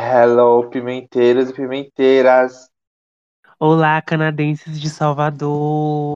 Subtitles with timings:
[0.00, 2.68] Hello, pimenteiros e pimenteiras.
[3.58, 6.12] Olá, canadenses de Salvador.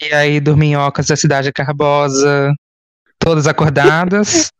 [0.00, 2.54] E aí, dorminhocas da cidade carbosa,
[3.18, 4.52] todas acordadas?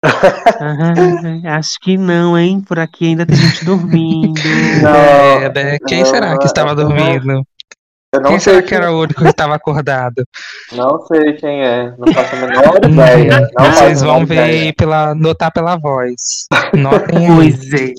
[0.60, 2.60] Ah, acho que não, hein?
[2.60, 4.40] Por aqui ainda tem gente dormindo.
[4.80, 5.78] Não, É, né?
[5.88, 7.44] Quem não, será que estava dormindo?
[8.14, 10.24] Eu não Quem sei será que era o único que estava acordado?
[10.72, 11.94] Não sei quem é.
[11.98, 13.50] Não faço a menor ideia.
[13.58, 14.74] Não Vocês vão ver ideia.
[14.74, 16.46] pela, notar pela voz.
[16.74, 17.36] Notem aí.
[17.36, 17.94] Pois é.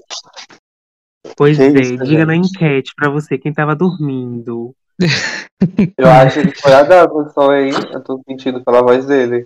[1.37, 2.49] Pois Que é, isso, diga na gente?
[2.49, 4.73] enquete pra você quem tava dormindo.
[5.97, 7.71] Eu acho que foi a Davidson, hein?
[7.93, 9.45] Eu tô sentindo pela voz dele.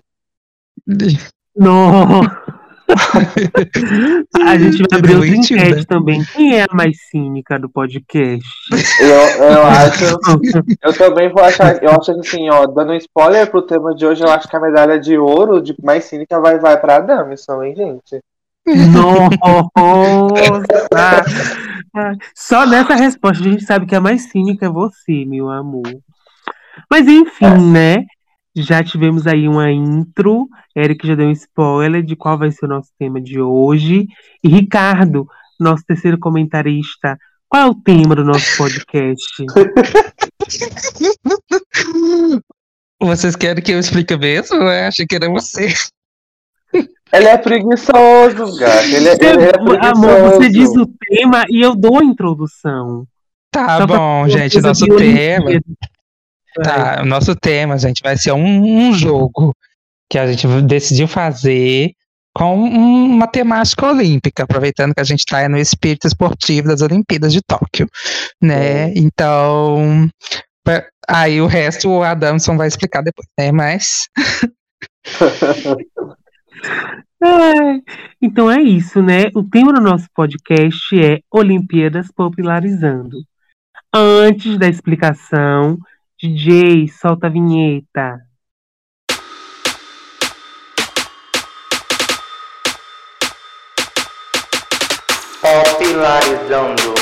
[1.54, 2.22] Não!
[4.46, 5.84] A gente vai abrir outra enquete né?
[5.88, 6.24] também.
[6.24, 8.44] Quem é a mais cínica do podcast?
[9.00, 10.04] Eu, eu acho.
[10.82, 11.82] Eu também vou achar.
[11.82, 14.56] Eu acho que assim, ó, dando um spoiler pro tema de hoje, eu acho que
[14.56, 18.20] a medalha de ouro de mais cínica vai, vai pra Damison, hein, gente?
[18.66, 20.24] Nossa!
[22.34, 25.88] Só nessa resposta a gente sabe que a mais cínica é você, meu amor.
[26.90, 28.04] Mas enfim, né?
[28.56, 30.48] Já tivemos aí uma intro.
[30.76, 34.06] Eric já deu um spoiler de qual vai ser o nosso tema de hoje.
[34.42, 35.26] E Ricardo,
[35.58, 39.44] nosso terceiro comentarista, qual é o tema do nosso podcast?
[43.00, 44.56] Vocês querem que eu explique mesmo?
[44.56, 45.74] Eu achei que era você.
[47.12, 48.84] Ele é preguiçoso, gato.
[48.86, 50.06] Ele, é- ele é preguiçoso.
[50.06, 53.06] Amor, você diz o tema e eu dou a introdução.
[53.50, 54.60] Tá Só bom, gente.
[54.60, 54.96] Nosso tema.
[55.46, 55.60] Olimpíada.
[56.62, 59.54] Tá, o nosso tema, gente, vai ser um, um jogo
[60.10, 61.92] que a gente decidiu fazer
[62.36, 67.32] com um- uma temática olímpica, aproveitando que a gente está no espírito esportivo das Olimpíadas
[67.32, 67.88] de Tóquio,
[68.42, 68.92] né?
[68.94, 70.08] Então,
[70.64, 73.52] pra- aí o resto o Adamson vai explicar depois, né?
[73.52, 74.08] Mas
[77.22, 77.80] Ai,
[78.20, 79.30] Então é isso, né?
[79.34, 83.16] O tema do nosso podcast é Olimpíadas Popularizando.
[83.94, 85.78] Antes da explicação,
[86.22, 88.20] DJ, solta a vinheta.
[95.42, 96.94] Popularizando.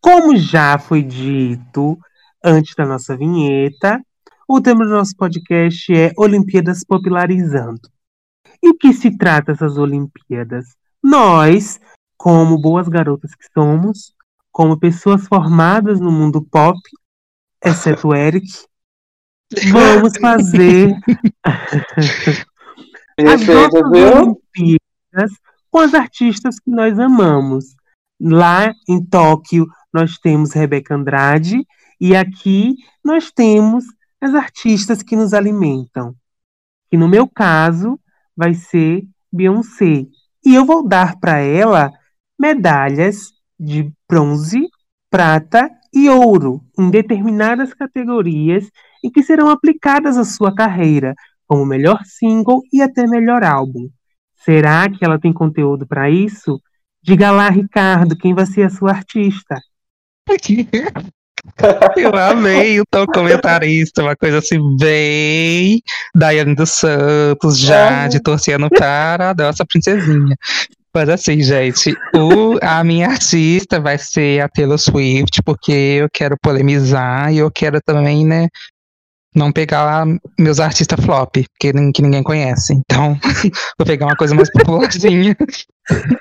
[0.00, 1.98] Como já foi dito
[2.42, 4.00] antes da nossa vinheta,
[4.48, 7.90] o tema do nosso podcast é Olimpíadas Popularizando.
[8.62, 10.64] E o que se trata essas Olimpíadas?
[11.02, 11.80] Nós,
[12.16, 14.14] como boas garotas que somos,
[14.50, 16.78] como pessoas formadas no mundo pop,
[17.62, 18.46] exceto o Eric,
[19.70, 20.96] vamos fazer
[23.18, 23.82] as nossas?
[23.82, 25.32] Olimpíadas
[25.70, 27.76] com as artistas que nós amamos.
[28.18, 31.66] Lá em Tóquio, nós temos Rebeca Andrade
[32.00, 33.84] e aqui nós temos
[34.20, 36.14] as artistas que nos alimentam.
[36.90, 38.00] Que no meu caso
[38.36, 40.06] vai ser Beyoncé.
[40.46, 41.90] E eu vou dar para ela
[42.38, 44.68] medalhas de bronze,
[45.10, 48.70] prata e ouro em determinadas categorias
[49.02, 51.16] e que serão aplicadas à sua carreira,
[51.48, 53.88] como melhor single e até melhor álbum.
[54.36, 56.62] Será que ela tem conteúdo para isso?
[57.02, 59.56] Diga lá, Ricardo, quem vai ser a sua artista?
[61.96, 65.80] eu amei o teu comentarista, uma coisa assim, bem
[66.14, 70.36] Daiane dos Santos, já de torcendo para a nossa princesinha.
[70.94, 76.36] Mas assim, gente, o, a minha artista vai ser a Taylor Swift, porque eu quero
[76.40, 78.48] polemizar e eu quero também, né,
[79.34, 80.06] não pegar lá
[80.38, 82.72] meus artistas flop, que, que ninguém conhece.
[82.72, 83.18] Então,
[83.78, 85.36] vou pegar uma coisa mais popularzinha.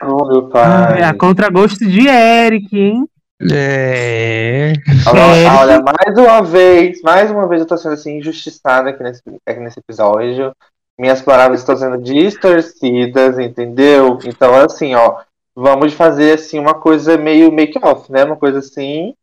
[0.04, 1.00] Oh, meu Ah, pai.
[1.00, 3.06] é a contragosto de Eric, hein?
[3.42, 4.74] É.
[5.08, 9.22] Olha, olha, mais uma vez, mais uma vez eu tô sendo assim injustiçada aqui nesse,
[9.46, 10.54] aqui nesse episódio.
[10.98, 14.18] Minhas palavras estão sendo distorcidas, entendeu?
[14.26, 15.18] Então, assim, ó,
[15.54, 18.24] vamos fazer assim uma coisa meio make-off, né?
[18.24, 19.14] Uma coisa assim,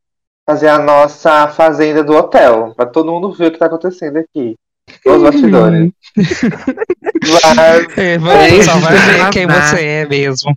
[0.46, 4.54] fazer a nossa fazenda do hotel, pra todo mundo ver o que tá acontecendo aqui.
[5.06, 5.90] Os bastidores.
[7.56, 10.54] Mas, É, você só vai ver quem você é mesmo.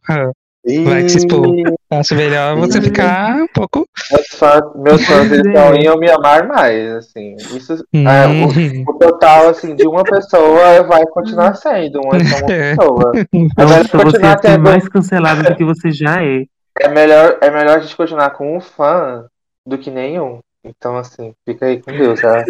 [0.83, 1.45] Vai se expor.
[1.91, 3.87] Acho melhor você ficar um pouco.
[4.11, 5.29] meus fãs, meus fãs
[5.83, 7.35] iam me amar mais, assim.
[7.55, 8.83] Isso, é, Hum.
[8.87, 12.75] o, o total, assim, de uma pessoa vai continuar sendo uma, uma É.
[12.75, 13.11] pessoa.
[13.57, 16.45] É melhor Nossa, você continuar é mais cancelado do que você já é.
[16.81, 19.25] É melhor, é melhor a gente continuar com um fã
[19.65, 20.39] do que nenhum.
[20.65, 22.43] Então, assim, fica aí com Deus a,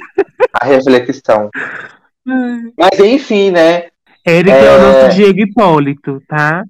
[0.62, 1.50] a reflexão.
[2.78, 3.88] Mas enfim, né?
[4.26, 4.66] Eric é...
[4.66, 4.78] É.
[4.78, 6.64] o nosso Diego Hipólito, tá?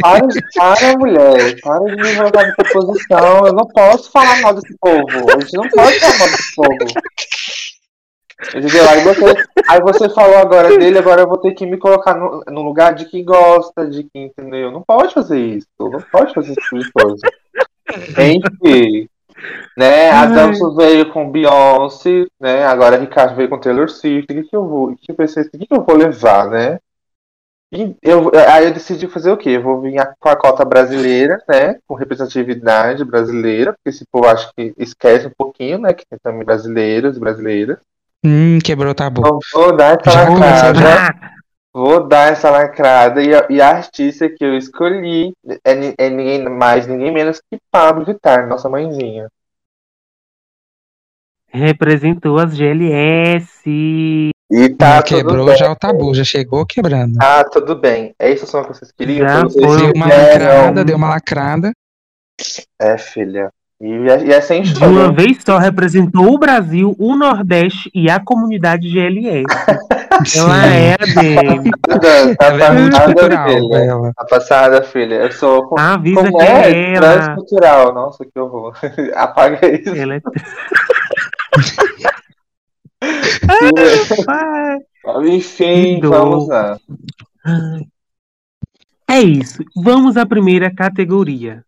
[0.00, 1.60] Para, para, mulher.
[1.60, 3.46] Para de me colocar nessa posição.
[3.46, 5.30] Eu não posso falar mal desse povo.
[5.30, 6.76] A gente não pode falar mal desse povo.
[8.54, 8.88] Entendeu?
[8.88, 12.42] Aí você, aí você falou agora dele, agora eu vou ter que me colocar no,
[12.48, 14.70] no lugar de quem gosta, de quem, entendeu?
[14.70, 15.68] Não pode fazer isso.
[15.78, 17.28] Não pode fazer esse tipo de coisa.
[19.76, 20.10] Né?
[20.10, 22.64] A Danço veio com Beyoncé, né?
[22.64, 24.32] Agora Ricardo veio com Taylor Swift.
[24.32, 24.90] O que, que eu vou.
[24.90, 26.78] O que, eu pensei, o que, que eu vou levar, né?
[27.72, 29.50] E eu, aí eu decidi fazer o quê?
[29.50, 31.76] Eu vou vir com a cota brasileira, né?
[31.86, 35.92] Com representatividade brasileira, porque esse povo acho que esquece um pouquinho, né?
[35.92, 37.78] Que tem também brasileiros e brasileiras.
[38.24, 39.20] Hum, quebrou o tabu.
[39.20, 41.30] Então, vou dar essa Já lacrada.
[41.72, 43.22] Vou dar essa lacrada.
[43.22, 45.32] E a, e a artista que eu escolhi
[45.64, 49.28] é, é ninguém mais, ninguém menos que Pablo Vittar, nossa mãezinha.
[51.52, 54.30] Representou as GLS.
[54.52, 55.56] E tá Já tudo quebrou bem.
[55.56, 57.16] já o tabu, já chegou quebrando.
[57.20, 58.12] Ah, tudo bem.
[58.18, 59.28] É isso só que vocês queriam?
[59.28, 59.76] Já Vocês foi.
[59.78, 60.46] Deu uma quiseram.
[60.46, 61.72] lacrada, deu uma lacrada.
[62.80, 63.50] É, filha.
[63.80, 68.10] E, é- e é sem De uma vez só representou o Brasil, o Nordeste e
[68.10, 69.44] a comunidade GLS.
[70.36, 71.70] Ela é a dele.
[72.36, 74.12] Tá, Ela é multicultural, ela.
[74.14, 75.14] Tá passada, filha.
[75.14, 75.66] Eu sou.
[75.66, 76.94] com- Avisa Como que é?
[76.94, 77.94] ela, Transcultural.
[77.94, 78.74] Nossa, que horror.
[79.16, 79.94] Apaga isso.
[79.96, 80.20] ela é.
[85.24, 86.78] Enfim, vamos lá.
[89.08, 89.64] É isso.
[89.74, 91.64] Vamos à primeira categoria.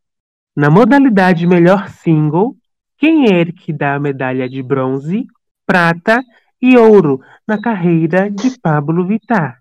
[0.54, 2.54] Na modalidade melhor single,
[2.98, 5.26] quem é que dá a medalha de bronze,
[5.66, 6.22] prata
[6.60, 9.60] e ouro na carreira de Pablo Vittar?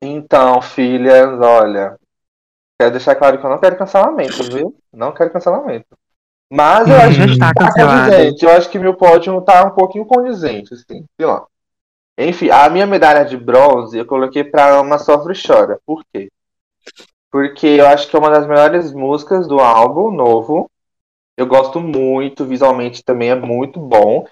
[0.00, 1.96] Então, filhas, olha.
[2.80, 4.76] Quero deixar claro que eu não quero cancelamento, viu?
[4.92, 5.96] Não quero cancelamento.
[6.54, 8.10] Mas eu acho Já que está tá cancelado.
[8.10, 8.44] condizente.
[8.44, 11.06] Eu acho que meu pódio tá um pouquinho condizente, assim.
[11.16, 11.46] Sei lá.
[12.18, 15.80] Enfim, a minha medalha de bronze eu coloquei pra Ama Sofre e Chora.
[15.86, 16.28] Por quê?
[17.30, 20.70] Porque eu acho que é uma das melhores músicas do álbum novo.
[21.38, 24.26] Eu gosto muito, visualmente também é muito bom.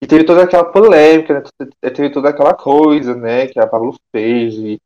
[0.00, 1.90] E teve toda aquela polêmica, né?
[1.92, 4.80] teve toda aquela coisa, né, que a Pablo fez, de-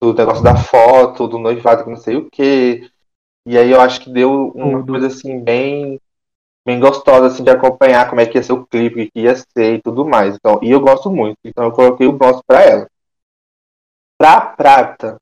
[0.00, 2.88] do negócio da foto, do noivado que não sei o quê.
[3.44, 6.00] E aí eu acho que deu uma coisa assim bem
[6.64, 9.34] bem gostosa assim de acompanhar como é que ia ser o clipe, o que ia
[9.36, 10.36] ser e tudo mais.
[10.36, 11.38] Então, e eu gosto muito.
[11.44, 12.88] Então eu coloquei o bronze pra ela.
[14.18, 15.18] Pra prata,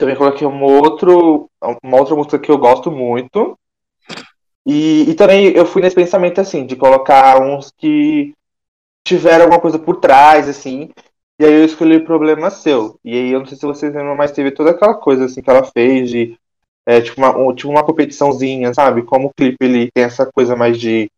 [0.00, 1.50] também coloquei um outro,
[1.84, 3.58] uma outra música que eu gosto muito.
[4.66, 8.34] E, e também eu fui nesse pensamento assim, de colocar uns que
[9.06, 10.88] tiveram alguma coisa por trás, assim.
[11.38, 12.98] E aí eu escolhi Problema Seu.
[13.04, 15.50] E aí eu não sei se vocês lembram, mas teve toda aquela coisa assim que
[15.50, 16.38] ela fez de
[16.90, 19.02] é, tipo, uma, um- tipo uma competiçãozinha, sabe?
[19.02, 21.08] Como o clipe ele tem essa coisa mais de,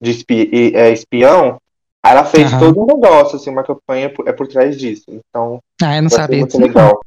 [0.00, 1.58] de espi- e- é, espião.
[2.02, 2.58] Aí ela fez Aham.
[2.60, 5.04] todo um negócio, assim, uma campanha por- é por trás disso.
[5.08, 6.66] Então, Ah, eu não sabia muito não.
[6.66, 7.00] legal.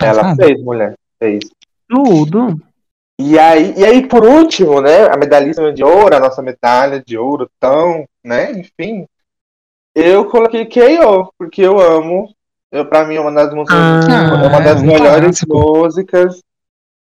[0.00, 0.44] Ela Passada.
[0.46, 0.94] fez, mulher.
[1.18, 1.44] Fez.
[1.88, 2.56] Tudo.
[3.20, 7.18] E aí, e aí, por último, né, a medalhista de ouro, a nossa medalha de
[7.18, 9.06] ouro, tão, né, enfim,
[9.94, 12.32] eu coloquei K.O., porque eu amo,
[12.70, 15.58] eu, pra mim é uma das músicas, Ah, é uma das é um melhores clássico.
[15.58, 16.40] músicas,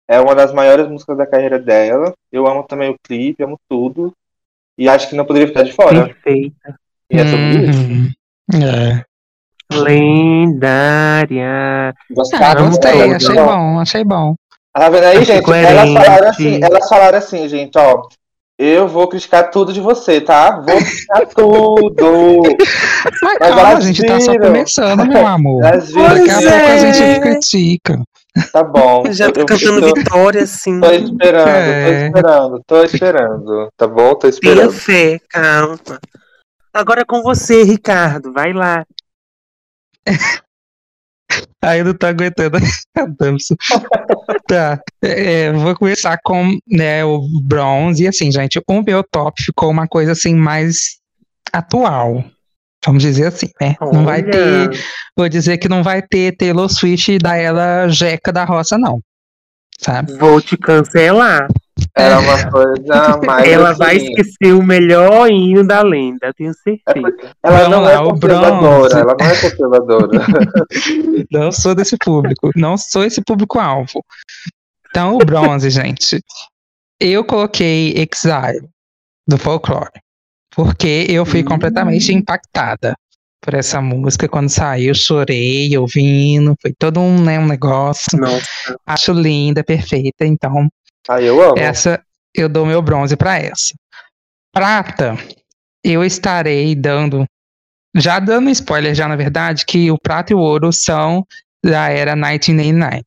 [0.07, 4.13] é uma das maiores músicas da carreira dela, eu amo também o clipe, amo tudo,
[4.77, 6.75] e acho que não poderia ficar de fora, Perfeita.
[7.09, 7.79] e é sobre isso.
[7.79, 8.11] Uhum.
[8.61, 9.03] É.
[9.73, 11.45] Lendária.
[12.11, 12.65] Gostaram?
[12.65, 13.15] Ah, gostei, tudo.
[13.15, 14.35] achei bom, achei bom.
[14.73, 15.45] Tá vendo aí, Achei gente?
[15.45, 15.71] coerente.
[15.71, 18.01] Elas falaram assim, elas falaram assim, gente, ó.
[18.57, 20.59] Eu vou criticar tudo de você, tá?
[20.59, 22.41] Vou criticar tudo.
[23.21, 25.61] Mas Mas calma, a gente tá só começando, meu amor.
[25.61, 27.19] Daqui a pouco a gente é.
[27.19, 28.01] critica.
[28.51, 29.03] Tá bom.
[29.13, 30.79] Já tá cantando eu- vitória, assim.
[30.79, 32.09] Tô esperando, É.
[32.09, 33.69] tô esperando, tô esperando.
[33.77, 34.09] Tá bom?
[34.11, 34.71] Tô Tenha esperando.
[34.73, 35.79] fé, calma.
[36.73, 38.33] Agora é com você, Ricardo.
[38.33, 38.85] Vai lá.
[41.63, 42.59] Aí eu não tô aguentando a
[43.19, 43.55] dança.
[44.47, 44.79] tá.
[45.01, 48.03] é, vou começar com né, o bronze.
[48.03, 50.99] E assim, gente, o meu top ficou uma coisa assim mais
[51.51, 52.23] atual.
[52.85, 53.75] Vamos dizer assim, né?
[53.81, 54.31] Não vai Olha.
[54.31, 54.85] ter.
[55.17, 59.01] Vou dizer que não vai ter Taylor Swift da ela Jeca da Roça, não.
[59.79, 60.13] Sabe?
[60.17, 61.47] Vou te cancelar.
[61.97, 63.47] Era uma coisa mais.
[63.47, 67.33] Ela assim, vai esquecer o melhor hino da lenda, eu tenho certeza.
[67.43, 68.95] Ela não lá, é o conservadora, bronze.
[68.95, 70.25] ela não é conservadora.
[71.31, 72.51] Não sou desse público.
[72.55, 74.03] Não sou esse público-alvo.
[74.89, 76.21] Então, o bronze, gente.
[76.99, 78.69] Eu coloquei Exile,
[79.27, 79.91] do folclore.
[80.55, 81.45] Porque eu fui Hum.
[81.45, 82.95] completamente impactada
[83.41, 84.27] por essa música.
[84.29, 86.55] Quando saiu, chorei ouvindo.
[86.61, 88.17] Foi todo um, né, um negócio.
[88.17, 88.77] Nossa.
[88.85, 90.25] Acho linda, perfeita.
[90.25, 90.67] Então,
[91.09, 91.57] Aí eu amo.
[91.59, 92.01] essa
[92.33, 93.73] eu dou meu bronze pra essa.
[94.53, 95.17] Prata,
[95.83, 97.25] eu estarei dando.
[97.95, 101.25] Já dando spoiler, já na verdade, que o prata e o ouro são
[101.63, 103.03] da era 1989.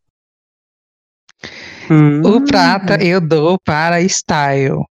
[1.90, 2.20] Hum.
[2.22, 4.84] O prata eu dou para Style.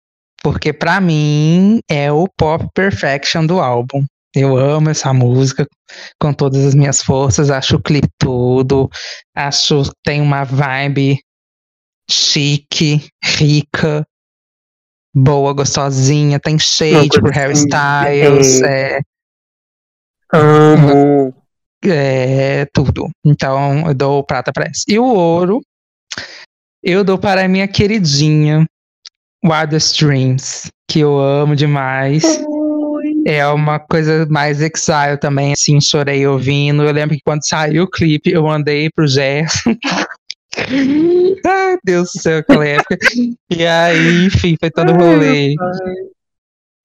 [0.46, 4.06] Porque pra mim é o pop perfection do álbum.
[4.36, 5.66] Eu amo essa música
[6.22, 7.50] com todas as minhas forças.
[7.50, 8.88] Acho o clipe tudo.
[9.36, 11.20] Acho que tem uma vibe
[12.08, 14.06] chique, rica,
[15.16, 16.40] boa, gostosinha.
[16.40, 18.62] Tem shade pro assim, hairstyles.
[18.62, 19.00] É,
[20.32, 21.34] Amo.
[21.84, 23.10] é tudo.
[23.26, 24.84] Então eu dou prata pra essa.
[24.88, 25.60] E o ouro,
[26.84, 28.64] eu dou para a minha queridinha
[29.46, 32.44] Wildest Dreams, que eu amo demais.
[33.26, 36.84] É uma coisa mais exile também, assim, chorei ouvindo.
[36.84, 39.76] Eu lembro que quando saiu o clipe, eu mandei pro Gerson.
[41.46, 42.98] Ai, Deus do céu, aquela época.
[43.50, 45.56] E aí, enfim, foi todo rolê.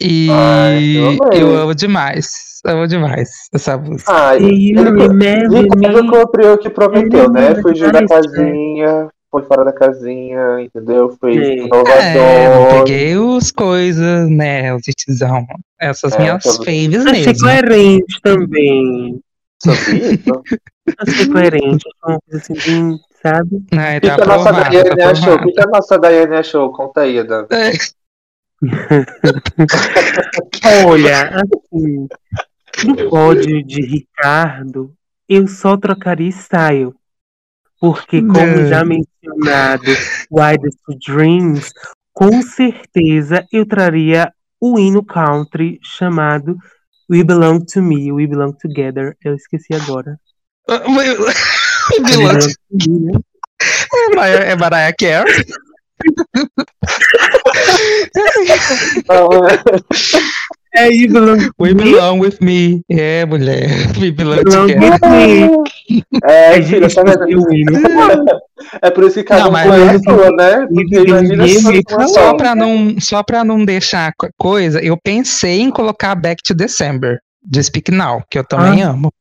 [0.03, 2.61] E Ai, eu eu amo demais.
[2.65, 4.13] Amo demais essa música.
[4.13, 6.11] Ah, you remember E quando me?
[6.11, 7.53] cumpriu o que prometeu, né?
[7.53, 11.17] Ele Fugiu da não casinha, foi fora da casinha, entendeu?
[11.21, 11.41] Foi Sim.
[11.41, 12.85] É, eu inovador.
[12.85, 15.47] peguei os coisas, né, os titizão.
[15.81, 17.47] Essas É, minhas todo- faves Achei mesmo.
[17.47, 19.21] coerente também.
[19.63, 20.43] Sobre isso.
[20.99, 21.85] Achei coerente.
[21.87, 23.63] Achei uma coisa assim, sabe?
[23.73, 25.35] Ai, O que, tá que a nossa aprovado, Daiane tá achou?
[25.35, 26.73] O que, a nossa Daiane achou?
[26.73, 27.47] Conta aí, Dan.
[27.51, 27.71] É,
[30.87, 32.09] Olha, assim,
[32.85, 34.93] no pódio de Ricardo,
[35.29, 36.95] eu só trocaria style.
[37.81, 38.69] Porque, como Não.
[38.69, 39.85] já mencionado,
[40.31, 41.73] Wildest Dreams,
[42.13, 46.57] com certeza eu traria o hino country chamado
[47.11, 49.17] We Belong to Me, We Belong Together.
[49.25, 50.17] Eu esqueci agora.
[50.69, 51.17] We
[51.91, 52.47] We belong to
[52.91, 53.19] Me, né?
[54.15, 55.45] Mariah- é Mariah Carey.
[60.73, 62.83] É We belong with me.
[62.89, 63.69] É, mulher.
[63.99, 64.91] We belong Belong together.
[64.93, 65.70] with me.
[66.25, 67.43] É, É, filha, tá hino.
[68.83, 70.67] É por isso que cada Não, um mas- sua, né?
[70.67, 72.35] Porque só.
[72.35, 77.19] Pra, não, só pra não deixar co- coisa, eu pensei em colocar Back to December,
[77.43, 79.13] de Speak Now, que eu também amo.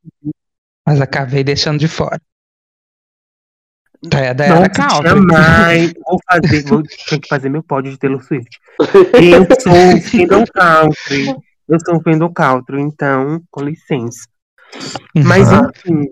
[0.85, 2.19] Mas acabei deixando de fora.
[4.13, 5.07] É da era country.
[5.09, 5.93] jamais.
[6.07, 8.57] Vou fazer, vou, tenho que fazer meu pódio de Taylor Swift.
[9.13, 11.35] Eu sou um fandom country.
[11.67, 14.25] Eu sou um fandom country, então, com licença.
[15.15, 15.67] Mas, Uhum.
[15.75, 16.09] enfim,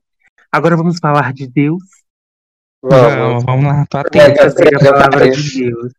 [0.51, 1.83] agora vamos falar de Deus.
[2.83, 3.43] Vamos, Vamos.
[3.43, 4.11] vamos lá, tô atento.
[4.11, 5.35] Prega, Vamos fazer a prega, palavra prega.
[5.35, 5.93] de Deus.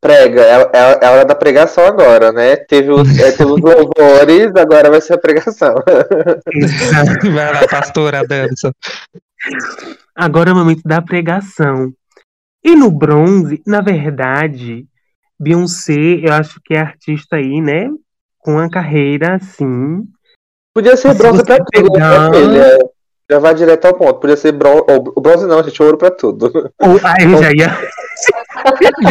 [0.00, 2.56] Prega, é, é, é a hora da pregação agora, né?
[2.56, 5.74] Teve, os- é, teve os louvores, agora vai ser a pregação.
[7.34, 8.72] Vai lá, pastora dança.
[10.14, 11.92] Agora é o momento da pregação.
[12.64, 14.86] E no bronze, na verdade,
[15.38, 17.88] Beyoncé, eu acho que é artista aí, né?
[18.38, 20.04] Com uma carreira assim.
[20.74, 22.78] Podia ser Se bronze pra tudo, pegar- né, filha?
[23.30, 24.18] Já vai direto ao ponto.
[24.18, 24.82] Podia ser bronze.
[24.88, 26.50] O bronze não, gente, ouro pra tudo.
[26.80, 27.78] Ah, eu já ia.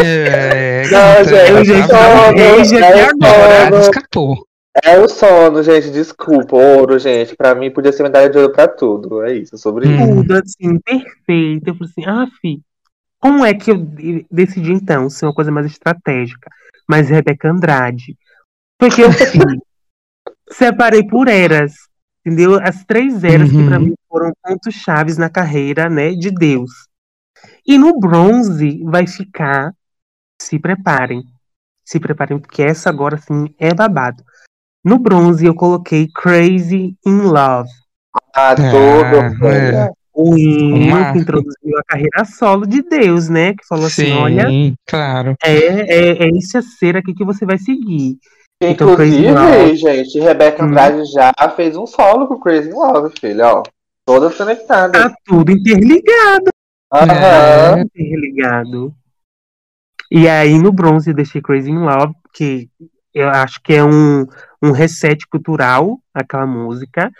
[0.04, 3.44] É, Não, gente, Eu já é agora.
[3.44, 4.36] Horário escapou.
[4.84, 6.56] É o sono, gente, desculpa.
[6.56, 7.36] Ouro, gente.
[7.36, 9.24] Pra mim podia ser medalha de ouro pra tudo.
[9.24, 9.96] É isso, sobre Hum.
[9.96, 10.16] isso.
[10.16, 11.68] tudo assim, perfeito.
[11.70, 12.62] Eu falei assim, ah, fi,
[13.20, 16.50] como é que eu de- decidi então ser uma coisa mais estratégica?
[16.88, 18.16] Mas Rebeca Andrade.
[18.80, 19.10] Foi que eu.
[20.52, 21.74] Separei por eras,
[22.26, 22.60] entendeu?
[22.62, 23.66] As três eras que Uhum.
[23.68, 26.72] pra mim foram pontos chaves na carreira, né, de Deus.
[27.66, 29.74] E no bronze vai ficar,
[30.42, 31.24] se preparem,
[31.86, 34.24] se preparem porque essa agora assim é babado.
[34.84, 37.70] No bronze eu coloquei Crazy in Love.
[38.36, 39.46] Ah, tudo.
[39.48, 39.90] é.
[40.14, 43.54] o hino que introduziu a carreira solo de Deus, né?
[43.54, 44.48] Que falou assim: Sim, olha,
[44.86, 45.36] claro.
[45.44, 48.18] é, é, é esse a ser aqui que você vai seguir.
[48.62, 50.68] Então, Inclusive, gente, Rebeca Hum.
[50.68, 53.64] Andrade já fez um solo com Crazy Love, filha, ó.
[54.06, 55.02] Todas conectadas.
[55.02, 56.50] Tá tudo interligado,
[56.92, 57.80] Aham.
[57.80, 58.94] interligado.
[60.12, 62.68] E aí no bronze eu deixei Crazy in Love, que
[63.14, 64.26] eu acho que é um,
[64.62, 67.12] um reset cultural, aquela música.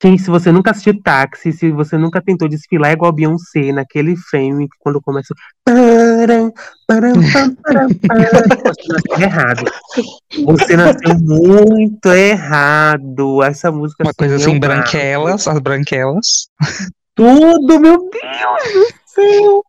[0.00, 4.16] Quem, se você nunca assistiu Táxi, se você nunca tentou desfilar igual a Beyoncé naquele
[4.16, 5.34] frame, que quando começa.
[5.66, 5.92] Você
[8.88, 9.64] nasceu errado.
[10.46, 13.42] Você nasceu muito errado.
[13.42, 16.48] Essa música Uma coisa é assim, branquelas, as branquelas.
[17.14, 19.62] tudo, meu Deus do céu!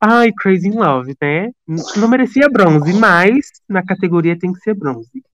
[0.00, 1.50] Ai, Crazy in Love, né?
[1.96, 5.24] Não merecia bronze, mas na categoria tem que ser bronze.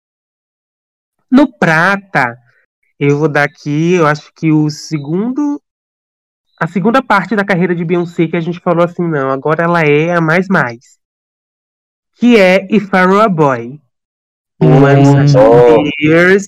[1.30, 2.34] No prata,
[2.98, 5.60] eu vou dar aqui, eu acho que o segundo.
[6.60, 9.82] A segunda parte da carreira de Beyoncé que a gente falou assim, não, agora ela
[9.82, 10.98] é a mais mais.
[12.16, 13.80] Que é If I Were a Boy.
[14.60, 14.82] Hum.
[14.82, 15.84] One Such Oh.
[16.00, 16.46] Years,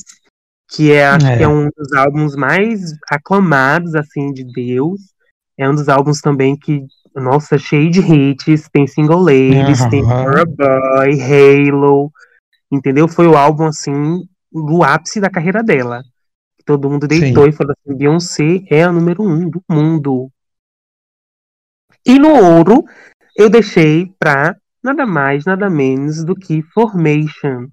[0.68, 1.36] que é, acho É.
[1.36, 5.00] que é um dos álbuns mais aclamados, assim, de Deus.
[5.56, 8.68] É um dos álbuns também que, nossa, cheio de hits.
[8.72, 10.24] Tem Single Ladies, tem Aham.
[10.24, 12.10] For a Boy, Halo.
[12.72, 13.06] Entendeu?
[13.06, 16.02] Foi o álbum, assim, do ápice da carreira dela.
[16.70, 20.30] Todo mundo deitou e falou assim: Beyoncé é a número um do mundo.
[22.06, 22.84] E no ouro,
[23.36, 27.66] eu deixei pra nada mais, nada menos do que Formation.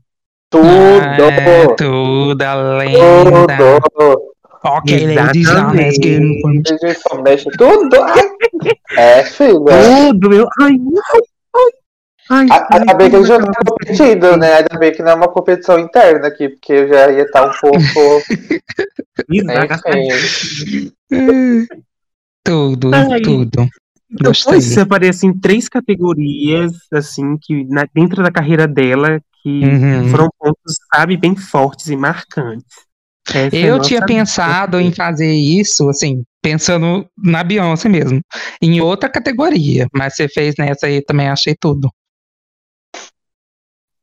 [0.49, 0.65] Tudo!
[0.65, 3.79] Ah, tudo, a lenda.
[3.81, 4.33] Tudo!
[4.63, 6.97] Ok, ladies, let's get
[7.57, 7.97] tudo!
[8.97, 9.53] É, filha.
[9.53, 10.47] Tudo, meu.
[10.59, 10.71] Ai,
[11.13, 11.21] ai,
[12.29, 12.47] ai.
[12.49, 14.53] Ai, A- Ainda bem que eles já ai, estão competindo, né?
[14.55, 17.51] Ainda bem que não é uma competição interna aqui, porque eu já ia estar um
[17.59, 17.79] pouco.
[19.29, 20.91] Enfim.
[22.43, 23.21] Tudo, Ai.
[23.21, 23.67] tudo.
[24.09, 24.61] Eu Gostei.
[24.61, 30.07] separei assim três categorias assim que na- dentro da carreira dela que Uhum.
[30.09, 32.65] foram pontos, sabe, bem fortes e marcantes.
[33.29, 38.21] Essa é a Eu nossa tinha pensado em fazer isso, assim, pensando na Beyoncé mesmo,
[38.61, 41.89] em outra categoria, mas você fez nessa aí também, achei tudo.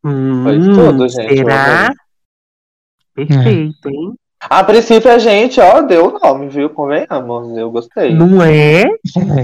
[0.04, 1.94] Hum, Foi tudo, gente, Será?
[3.14, 4.14] Perfeito, hein?
[4.50, 6.68] A princípio a gente, ó, deu o nome, viu?
[6.68, 8.14] Convenhamos, eu gostei.
[8.14, 8.84] Não é?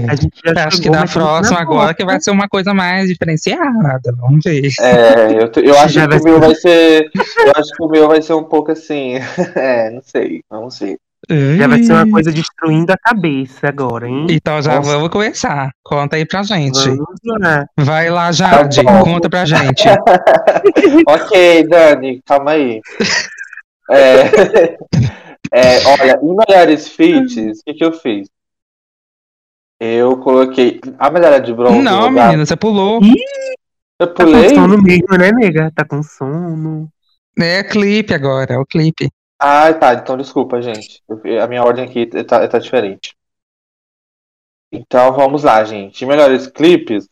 [0.07, 3.07] A gente já Acho que metendo próxima na agora que vai ser uma coisa mais
[3.07, 4.69] diferenciada, vamos ver.
[4.79, 7.09] É, eu, eu acho Já que o meu vai ser.
[7.15, 9.15] Eu acho que o meu vai ser um pouco assim.
[9.55, 10.43] É, não sei.
[10.49, 10.97] Vamos ver.
[11.29, 14.25] Já vai ser uma coisa destruindo a cabeça agora, hein?
[14.29, 14.91] Então já Nossa.
[14.91, 15.71] vamos começar.
[15.83, 16.79] Conta aí pra gente.
[16.83, 17.65] Vamos lá.
[17.77, 19.83] Vai lá, Jade, Tá conta pra gente.
[21.07, 22.81] ok, Dani, calma aí.
[23.89, 24.77] É,
[25.53, 28.27] é, olha, em melhores feats, o que, que eu fiz?
[29.79, 31.81] Eu coloquei a medalha de bronze.
[31.81, 32.99] Não, lugar- menina, você pulou.
[33.99, 34.49] Eu Tá com pulei.
[34.55, 35.71] sono mesmo, né, nega?
[35.75, 36.89] Tá com sono.
[37.39, 39.09] É clipe agora, é o clipe.
[39.41, 39.93] Ah, tá.
[39.95, 41.03] Então desculpa, gente.
[41.09, 43.13] Eu- A minha ordem aqui tá, tá diferente.
[44.71, 46.05] Então vamos lá, gente.
[46.05, 47.07] Melhores clipes.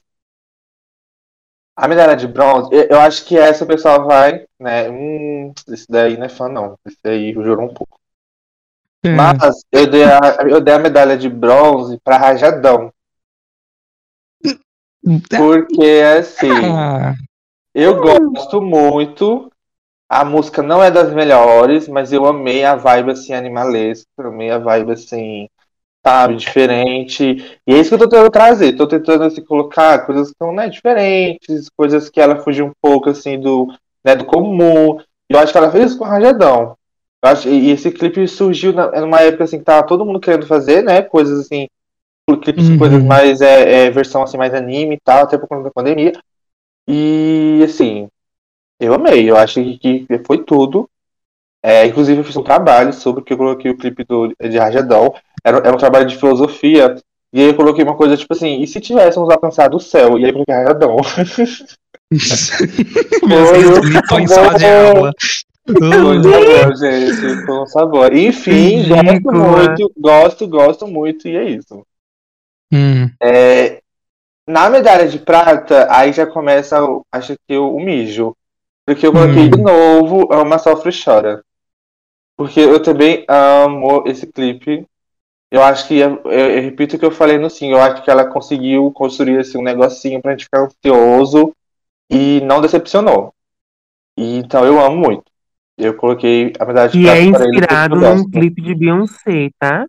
[1.75, 4.89] A medalha de bronze, eu, eu acho que essa o pessoal vai, né?
[4.89, 6.77] Hum, esse daí não é fã, não.
[6.85, 7.97] Esse daí jurou um pouco.
[9.03, 9.15] É.
[9.15, 10.19] Mas eu dei, a,
[10.49, 12.91] eu dei a medalha de bronze pra Rajadão.
[15.37, 17.13] Porque, assim, Ah,
[17.73, 19.48] eu gosto muito.
[20.09, 24.57] A música não é das melhores, mas eu amei a vibe assim animalesca, amei a
[24.57, 25.47] vibe assim,
[26.05, 27.23] sabe, diferente.
[27.67, 28.73] E é isso que eu tô tentando trazer.
[28.73, 33.09] Tô tentando assim, colocar coisas que são né, diferentes, coisas que ela fugiu um pouco
[33.09, 33.67] assim do,
[34.03, 34.99] né, do comum.
[35.29, 36.75] E eu acho que ela fez isso com o Rajadão.
[37.23, 40.47] Eu acho, e esse clipe surgiu na, numa época assim que tava todo mundo querendo
[40.47, 41.01] fazer, né?
[41.01, 41.67] Coisas assim,
[42.41, 42.79] clipes, Uhum.
[42.79, 46.13] coisas mais é, é, versão assim mais anime e tal, até por conta da pandemia.
[46.87, 48.07] E assim,
[48.79, 50.89] eu amei, eu acho que, foi tudo.
[51.61, 55.13] É, inclusive eu fiz um trabalho sobre que eu coloquei o clipe do, de Rajadão.
[55.43, 56.95] Era, era um trabalho de filosofia.
[57.33, 60.17] E aí eu coloquei uma coisa tipo assim, e se tivéssemos alcançado o céu?
[60.17, 60.97] E aí eu coloquei Rajadão.
[63.27, 63.51] Meus
[64.11, 64.97] um em sala de sabor.
[64.97, 65.13] aula.
[65.67, 67.45] Foi sabor, gente.
[67.45, 68.15] Foi um sabor.
[68.15, 69.33] Enfim, gosto Ridícula.
[69.33, 71.85] muito, gosto, gosto muito, e é isso.
[72.73, 73.81] Hum, É,
[74.47, 76.77] na medalha de prata, aí já começa,
[77.11, 78.35] acho que o, o mijo.
[78.89, 79.49] Porque eu coloquei Hum.
[79.51, 81.43] de novo Ama Sofre Chora.
[82.35, 84.83] Porque eu também amo esse clipe.
[85.51, 88.09] Eu acho que, eu, eu repito o que eu falei no sim, eu acho que
[88.09, 91.53] ela conseguiu construir assim, um negocinho pra gente ficar ansioso
[92.09, 93.31] e não decepcionou.
[94.17, 95.25] E, então eu amo muito.
[95.77, 98.31] Eu coloquei a medalha de E é inspirado num gosto.
[98.31, 99.85] clipe de Beyoncé, tá?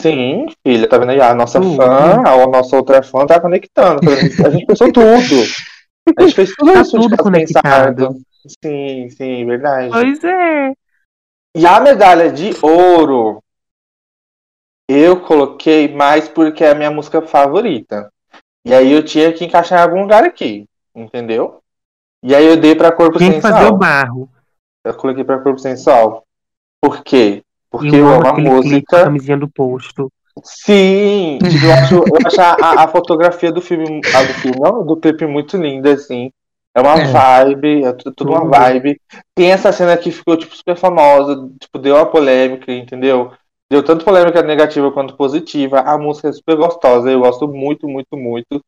[0.00, 1.20] Sim, filha, tá vendo aí?
[1.20, 1.76] A nossa Tudo.
[1.76, 4.00] fã, a nossa outra fã tá conectando.
[4.46, 5.71] A gente pensou tudo.
[6.16, 8.16] A gente fez tudo Tá isso tudo conectado.
[8.64, 9.90] Sim, sim, verdade.
[9.90, 10.72] Pois é.
[11.54, 13.42] E a medalha de ouro,
[14.88, 18.10] eu coloquei mais porque é a minha música favorita.
[18.64, 21.60] E aí eu tinha que encaixar em algum lugar aqui, entendeu?
[22.22, 23.78] E aí eu dei pra corpo Tinha que fazer o sensual.
[23.78, 24.30] barro.
[24.84, 26.24] Eu coloquei pra corpo sensual.
[26.80, 27.42] Por quê?
[27.70, 29.04] Porque eu eu amo a música.
[29.04, 30.10] camisinha do posto.
[30.44, 34.84] Sim, eu acho, eu acho a, a- a fotografia do filme, a do filme, não,
[34.84, 36.30] do clipe muito linda, assim.
[36.74, 37.04] É uma É.
[37.04, 38.98] vibe, é tudo, tudo uma vibe.
[39.34, 43.30] Tem essa cena que ficou, tipo, super famosa, tipo, deu uma polêmica, entendeu?
[43.70, 45.80] Deu tanto polêmica negativa quanto positiva.
[45.80, 48.62] A música é super gostosa, eu gosto muito, muito, muito.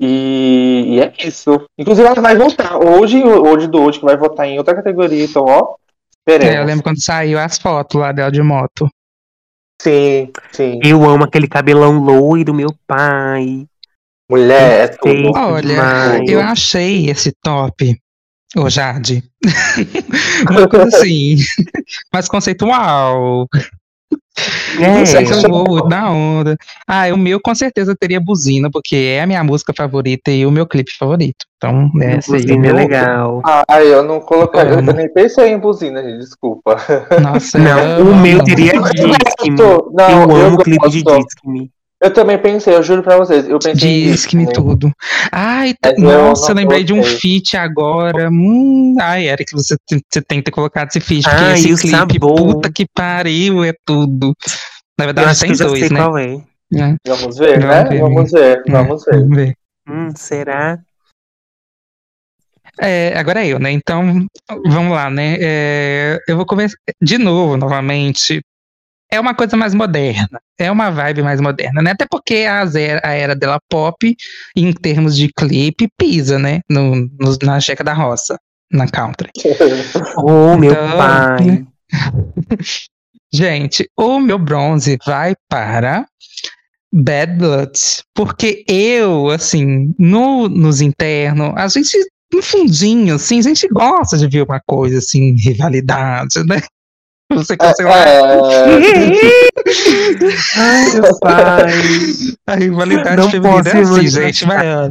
[0.00, 1.66] E, e é isso.
[1.78, 2.76] Inclusive, ela vai voltar.
[2.78, 5.76] Hoje, hoje do hoje, que vai votar em outra categoria, então, ó,
[6.10, 6.56] esperemos.
[6.56, 8.88] é, eu lembro quando saiu as fotos lá dela de moto.
[9.80, 10.80] Sim, sim.
[10.82, 13.66] Eu amo aquele cabelão loiro, meu pai.
[14.30, 15.30] Mulher, é tudo.
[15.36, 16.28] Olha, demais.
[16.28, 17.96] eu achei esse top,
[18.56, 19.22] ô Jade,
[20.50, 21.36] uma coisa assim,
[22.12, 23.46] mais conceitual.
[24.78, 26.56] É, Não sei se eu vou na onda.
[26.86, 30.50] Ah, o meu com certeza teria buzina, porque é a minha música favorita e o
[30.50, 31.46] meu clipe favorito.
[31.56, 32.44] Então, é esse aí.
[32.44, 33.40] É legal.
[33.44, 36.76] Ah, eu não colocaria, eu nem pensei em buzina, gente, desculpa.
[37.22, 39.02] Nossa, eu Não, amo, o meu teria gosto.
[39.92, 41.26] Não, Eu eu amo o clipe de gosto.
[41.96, 42.02] Disque-me.
[42.02, 44.52] Eu também pensei, eu juro pra vocês, eu pensei Diz-me Disney.
[44.52, 44.92] tudo.
[45.32, 48.28] Ai, tá- nossa, eu lembrei de um feat agora.
[48.30, 51.74] Hum, ai, Eric, você, tem- você tem que ter colocado esse feat, porque Ai, esse
[51.76, 52.36] clipe, sabor.
[52.36, 54.34] puta que pariu, é tudo.
[54.98, 55.98] Na verdade, tem dois, né?
[56.00, 56.34] qual é.
[56.74, 57.84] É, Vamos ver, Vamos né?
[57.84, 59.14] ver, Vamos ver, vamos ver.
[59.14, 59.54] Vamos ver.
[59.88, 60.78] Hum, será?
[62.78, 63.70] É, agora é eu, né?
[63.70, 64.26] Então,
[64.66, 65.36] vamos lá, né?
[65.40, 68.42] É, eu vou começar de novo, novamente.
[69.10, 71.92] É uma coisa mais moderna, é uma vibe mais moderna, né?
[71.92, 72.62] Até porque a,
[73.04, 74.16] a era dela pop,
[74.56, 76.60] em termos de clipe, pisa, né?
[76.68, 78.36] No, no- na checa da roça,
[78.72, 79.30] na country.
[80.18, 81.64] Oh, meu Então, pai.
[83.32, 86.06] Gente, o meu bronze vai para
[86.92, 87.72] Bad Blood.
[88.14, 91.96] Porque eu, assim, no, nos internos, a gente,
[92.32, 96.62] no fundinho, assim, a gente gosta de ver uma coisa assim, rivalidade, né?
[97.32, 98.20] Você cancelar É,
[100.56, 101.64] Ai, meu pai.
[102.46, 104.90] a rivalidade Não feminina é assim, gente, mas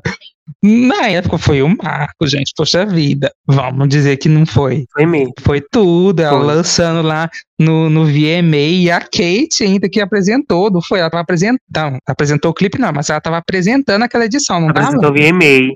[0.61, 3.31] na época foi um marco, gente, poxa vida.
[3.47, 4.85] Vamos dizer que não foi.
[4.91, 5.33] Foi mesmo.
[5.39, 6.45] Foi tudo, ela Foi.
[6.45, 10.99] lançando lá no, no VMA e a Kate ainda que apresentou, não foi?
[10.99, 14.87] Ela tava apresentando, apresentou o clipe não, mas ela tava apresentando aquela edição, não tava?
[14.87, 15.73] Apresentou VMA.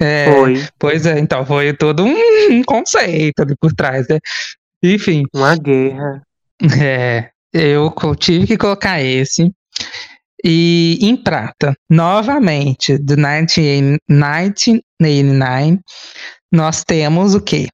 [0.00, 0.64] É, Foi.
[0.78, 2.14] pois é, então foi todo um,
[2.52, 4.18] um conceito ali por trás, né?
[4.82, 6.22] Enfim, Uma guerra.
[6.80, 9.50] é, eu tive que colocar esse.
[10.44, 15.80] E em prata, novamente, do 19 1989,
[16.52, 17.66] nós temos o quê?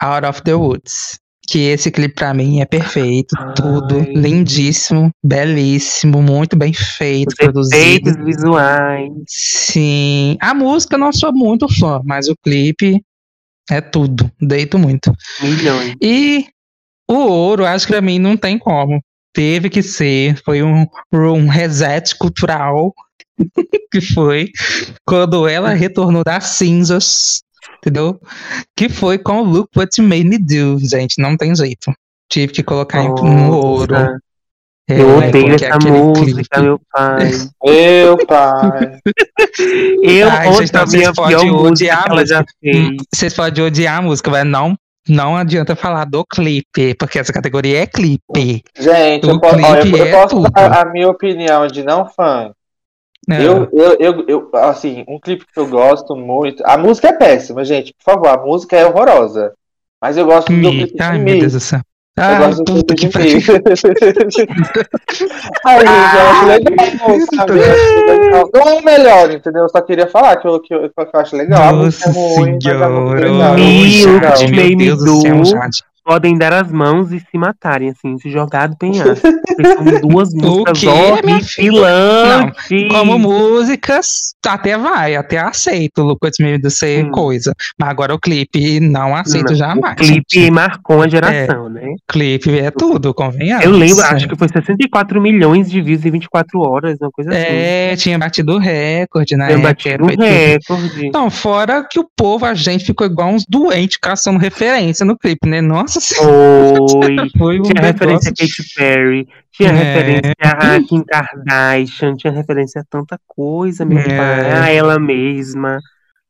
[0.00, 1.18] Out of the Woods.
[1.48, 3.54] Que esse clipe pra mim é perfeito, Ai.
[3.54, 7.76] tudo lindíssimo, belíssimo, muito bem feito, Os produzido.
[7.76, 9.10] efeitos visuais.
[9.26, 13.02] Sim, a música eu não sou muito fã, mas o clipe
[13.72, 15.12] é tudo, deito muito.
[15.40, 15.94] Milhões.
[16.00, 16.46] E
[17.10, 19.00] o ouro, acho que pra mim não tem como.
[19.34, 22.92] Teve que ser, foi um, um reset cultural
[23.90, 24.50] que foi
[25.06, 27.40] quando ela retornou das cinzas,
[27.78, 28.20] entendeu?
[28.76, 31.92] Que foi com o Look What You Made Me Do, gente, não tem jeito.
[32.30, 33.92] Tive que colocar em- no ouro.
[33.92, 34.18] Nossa,
[34.88, 37.30] É, Eu odeio essa música, clipe- meu pai.
[37.64, 38.98] meu pai.
[40.02, 42.96] Eu Ai, odeio não, a minha pior música a ela já fez.
[43.14, 44.74] Vocês podem odiar a música, mas não,
[45.08, 48.62] não adianta falar do clipe, porque essa categoria é clipe.
[48.76, 50.50] Gente, O eu, po- ó, eu- clipe eu é posso tudo.
[50.50, 52.50] dar a minha opinião de não fã.
[53.30, 53.40] É.
[53.46, 56.60] Eu, eu, eu, eu, assim, um clipe que eu gosto muito.
[56.66, 57.94] A música é péssima, gente.
[57.94, 59.52] Por favor, a música é horrorosa.
[60.00, 61.38] Mas eu gosto do clipe de Ai, meu.
[61.38, 61.80] Deus do céu.
[62.14, 63.38] Eu gosto do puta que pariu.
[65.64, 67.58] Ai, gente, eu acho legal, sabe?
[67.58, 68.50] Eu acho legal.
[68.52, 69.62] Não é o melhor, entendeu?
[69.62, 71.74] Eu só queria falar que eu, que eu, que eu acho legal.
[71.74, 72.58] Nossa é senhora.
[72.58, 73.54] legal.
[73.54, 75.44] Meu me Deus do céu.
[75.44, 75.82] Jade.
[76.04, 79.16] Podem dar as mãos e se matarem, assim, se jogar do penhasco.
[79.16, 79.24] São
[80.08, 82.88] duas músicas horripilantes.
[82.90, 87.10] Como músicas, até vai, até aceito o Lucas Meio de ser Hum.
[87.10, 87.54] coisa.
[87.78, 89.94] Mas agora o clipe não aceito Não, jamais.
[89.94, 90.50] O clipe gente.
[90.50, 91.94] marcou a geração, né?
[92.08, 93.64] O clipe é tudo, convenhamos.
[93.64, 97.40] Eu lembro, acho que foi 64 milhões de views em 24 horas, uma coisa assim.
[97.46, 99.68] É, tinha batido o recorde na Tinha época.
[99.68, 100.22] batido tudo.
[100.24, 101.10] recorde.
[101.12, 105.48] Não, fora que o povo, a gente ficou igual uns doentes caçando referência no clipe,
[105.48, 105.60] né?
[105.60, 106.78] Nossa senhora.
[106.90, 107.16] Foi.
[107.38, 109.72] Foi um Tinha referência a Katy Perry, tinha É.
[109.72, 114.04] referência a Kim Kardashian, tinha referência a tanta coisa, meu É.
[114.04, 114.50] pai.
[114.52, 115.78] A ela mesma.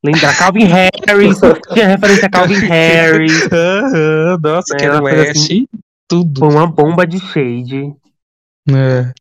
[0.05, 1.39] Lembrar Calvin Harris,
[1.73, 3.47] tinha referência a Calvin Harris.
[3.51, 5.65] Aham, Nossa, É, que West, assim.
[6.09, 6.39] tudo.
[6.39, 7.93] Foi uma bomba de shade.
[8.69, 9.11] É.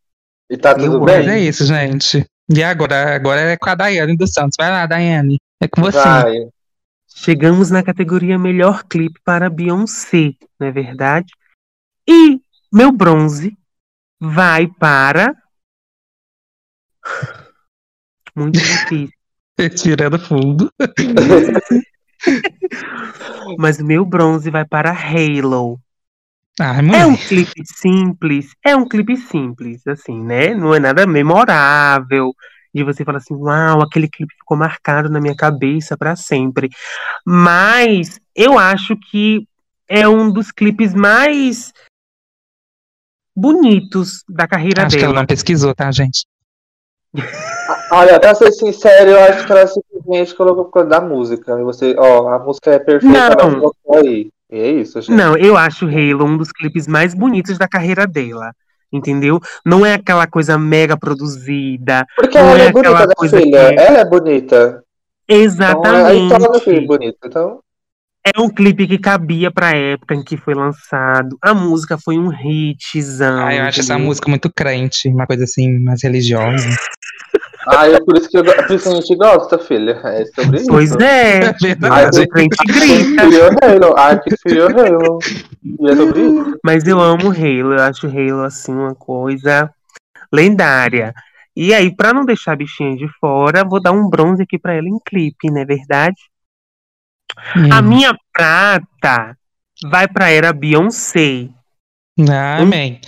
[0.50, 1.34] E tá tudo Eu Mas bem?
[1.34, 2.24] é isso, gente.
[2.52, 3.14] E agora?
[3.14, 4.54] Agora é com a Daiane dos Santos.
[4.58, 5.38] Vai lá, Daiane.
[5.62, 5.98] É com você.
[5.98, 6.34] Vai.
[7.14, 11.32] Chegamos na categoria melhor clipe para Beyoncé, não é verdade?
[12.08, 12.40] E
[12.72, 13.56] meu bronze
[14.20, 15.34] vai para.
[18.34, 19.12] Muito difícil.
[19.58, 20.72] Respirando fundo.
[23.58, 25.78] Mas o meu bronze vai para Halo.
[26.60, 30.54] Ai, É um clipe simples, é um clipe simples, assim, né?
[30.54, 32.32] Não é nada memorável.
[32.74, 36.70] De você falar assim, uau, aquele clipe ficou marcado na minha cabeça para sempre.
[37.26, 39.46] Mas eu acho que
[39.88, 41.72] é um dos clipes mais
[43.36, 45.22] bonitos da carreira Acho que ela dela.
[45.22, 46.26] não pesquisou, tá, gente?
[47.92, 51.60] Olha, pra ser sincero, eu acho que ela simplesmente colocou por causa da música.
[51.60, 53.26] E você, ó, a música é perfeita, Não.
[53.26, 54.30] ela colocou aí.
[54.50, 55.14] E é isso, gente.
[55.14, 58.54] Não, eu acho Halo um dos clipes mais bonitos da carreira dela.
[58.92, 59.40] Entendeu?
[59.64, 62.06] Não é aquela coisa mega produzida.
[62.16, 63.68] Porque Não ela é é bonita, aquela né, coisa filha?
[63.74, 64.82] que- Ela é bonita.
[65.28, 66.86] Então, aí torna o clipe Exatamente.
[66.86, 67.16] bonito.
[67.24, 67.60] Então,
[68.24, 71.36] É um clipe que cabia pra época em que foi lançado.
[71.42, 73.44] A música foi um hitzão.
[73.46, 76.68] Ah, eu acho essa música muito crente, uma coisa assim, mais religiosa.
[77.66, 80.00] Ah, é por isso que, eu, por isso que a gente gosta, filha.
[80.04, 80.66] É sobre isso.
[80.68, 81.40] Pois é.
[81.40, 82.20] É Ai, verdade.
[82.20, 83.22] o crente grita.
[83.96, 85.18] Ai, que fio Halo.
[85.62, 86.58] E é sobre isso.
[86.64, 89.70] Mas eu amo Halo, eu acho Halo assim uma coisa
[90.32, 91.14] lendária.
[91.54, 94.74] E aí, pra não deixar a bichinha de fora, vou dar um bronze aqui pra
[94.74, 96.16] ela em clipe, não é verdade?
[97.56, 97.72] Hum.
[97.72, 99.36] A minha prata
[99.90, 101.48] vai pra era Beyoncé.
[102.30, 103.00] Ah, amém.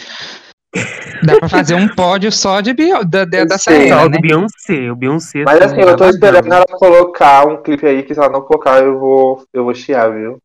[1.24, 4.08] Dá pra fazer um pódio só de bio, da, da, Só né?
[4.08, 4.90] do Beyoncé.
[4.90, 6.10] O Beyoncé Mas assim, eu tô babadão.
[6.10, 9.74] esperando ela colocar um clipe aí, que se ela não colocar, eu vou, eu vou
[9.74, 10.38] chiar, viu?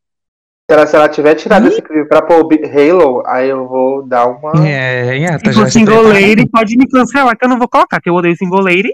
[0.69, 4.27] Se ela, se ela tiver tirado esse clipe pra pôr Halo, aí eu vou dar
[4.27, 4.51] uma.
[4.67, 7.67] É, gata, Se já for se single lady, pode me cancelar, que eu não vou
[7.67, 8.93] colocar, que eu odeio single lady.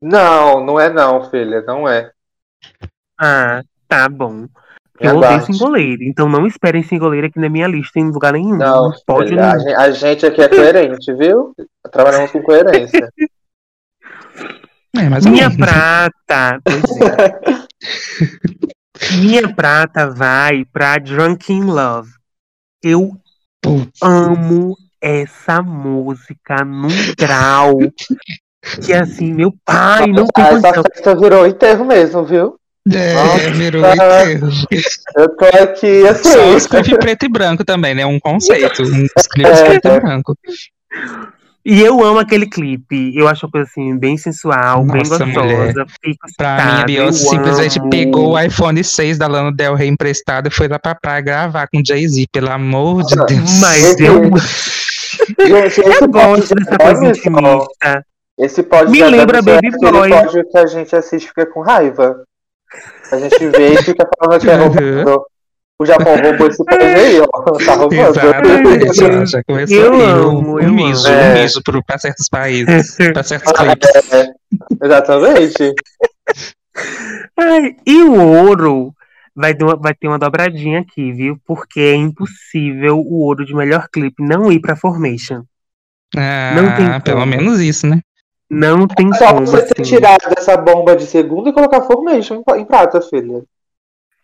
[0.00, 2.12] Não, não é não, filha, não é.
[3.20, 4.46] Ah, tá bom.
[5.00, 5.46] Eu odeio aguarde.
[5.46, 8.56] single lady, então não esperem single lady aqui na minha lista em lugar nenhum.
[8.56, 9.60] Não, pode a, não.
[9.60, 11.54] gen- a gente aqui é coerente, viu?
[11.92, 13.08] Trabalhamos com coerência.
[14.96, 15.64] É, mais ou Minha menos.
[15.64, 17.68] prata, pois é.
[19.20, 22.10] Minha prata vai pra Drunken Love.
[22.82, 23.12] Eu
[23.62, 24.00] Putz.
[24.02, 27.78] amo essa música num grau
[28.84, 32.57] que assim, meu pai não tem Ah, essa festa virou enterro mesmo, viu?
[32.94, 33.50] É, Nossa.
[33.50, 33.82] virou.
[35.16, 36.60] Eu tô aqui assim.
[36.60, 38.06] Só clipes preto e branco também, né?
[38.06, 38.82] Um conceito.
[38.82, 39.64] Uns clipes É.
[39.64, 40.34] preto e branco.
[41.64, 43.12] E eu amo aquele clipe.
[43.14, 45.40] Eu acho uma coisa assim, bem sensual, bem Nossa, gostosa.
[45.40, 45.74] mulher.
[46.02, 47.90] Fico Pra mim, a Beyoncé eu simplesmente amo.
[47.90, 51.68] pegou o iPhone 6 da Lana Del Rey emprestado e foi lá pra praia gravar
[51.68, 53.60] com Jay-Z, pelo amor de Ah, Deus.
[53.60, 54.22] Mas eu,
[55.46, 58.04] Gente, eu gosto dessa de coisa intimista.
[58.38, 60.10] Esse pódio Me lembra é Baby Boy.
[60.10, 62.22] pódio que a gente assiste e fica com raiva.
[63.12, 64.68] A gente vê e fica falando que é Uhum.
[65.04, 65.24] roubado.
[65.80, 67.26] O Japão roubou esse pódio aí, ó.
[67.64, 68.18] Tá roubando.
[68.18, 71.16] Exatamente, já começou Eu aí amo, o, eu o miso, amo.
[71.16, 73.88] o miso pro, pra certos países, pra certos clipes.
[74.12, 74.32] É,
[74.84, 75.74] exatamente.
[77.38, 78.92] Ai, e o ouro
[79.34, 81.38] vai, ter uma- vai ter uma dobradinha aqui, viu?
[81.46, 85.42] Porque é impossível o ouro de melhor clipe não ir pra Formation.
[86.14, 87.30] Não tem Ah, pelo como.
[87.30, 88.00] menos isso, né?
[88.50, 89.96] Não tem Só como, você ter assim.
[89.96, 93.42] tirado essa bomba de segundo e colocar Formation em, em prata, filha.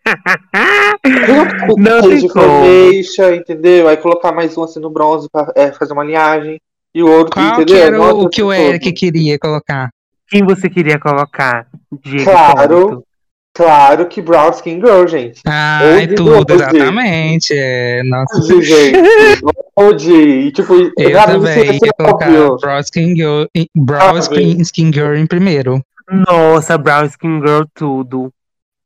[1.79, 2.45] Não tem de como.
[2.45, 3.89] Formation, entendeu?
[3.89, 6.61] Aí colocar mais um assim no bronze pra é, fazer uma linhagem.
[6.95, 7.67] E o outro, Qual entendeu?
[7.67, 8.53] que era o, que o.
[8.53, 9.91] Eric queria colocar?
[10.29, 11.67] Quem você queria colocar?
[12.03, 13.05] Diego Claro.
[13.55, 15.41] Claro que Brown Skin Girl, gente.
[15.47, 17.53] Ah, é tudo, exatamente.
[17.53, 18.99] É, nossa, Hoje, gente.
[19.77, 20.51] Hoje.
[20.51, 22.31] Tipo, eu também ia colocar.
[22.59, 23.45] Brown Skin Girl,
[23.77, 25.81] Brown Skin, Skin Girl em primeiro.
[26.11, 28.33] Nossa, Brown Skin Girl, tudo.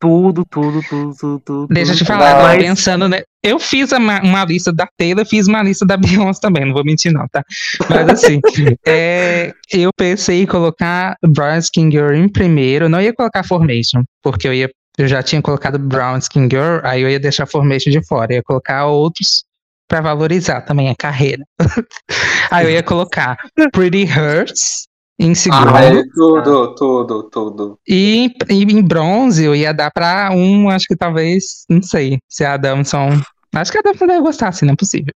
[0.00, 1.74] Tudo, tudo, tudo, tudo, tudo.
[1.74, 3.22] Deixa eu te falar, Mas- pensando, né?
[3.42, 6.84] Eu fiz uma, uma lista da Taylor, fiz uma lista da Beyoncé também, não vou
[6.84, 7.42] mentir, não, tá?
[7.88, 8.40] Mas assim,
[8.86, 14.46] é, eu pensei em colocar Brown Skin Girl em primeiro, não ia colocar Formation, porque
[14.46, 14.70] eu ia.
[14.96, 18.42] Eu já tinha colocado Brown Skin Girl, aí eu ia deixar Formation de fora, ia
[18.42, 19.44] colocar outros
[19.88, 21.42] pra valorizar também a carreira.
[22.50, 23.36] aí eu ia colocar
[23.72, 24.87] Pretty Hurts
[25.18, 25.74] em segundo.
[25.74, 27.78] Ah, é tudo, tudo, tudo.
[27.88, 32.18] E, em- e em bronze eu ia dar pra um, acho que talvez, não sei,
[32.28, 33.20] se a Adamson.
[33.54, 35.12] Acho que a Adamson deve gostar, assim, não é possível.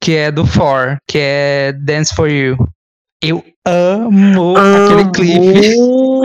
[0.00, 2.56] Que é do For, que é Dance for You.
[3.22, 5.74] Eu amo aquele clipe.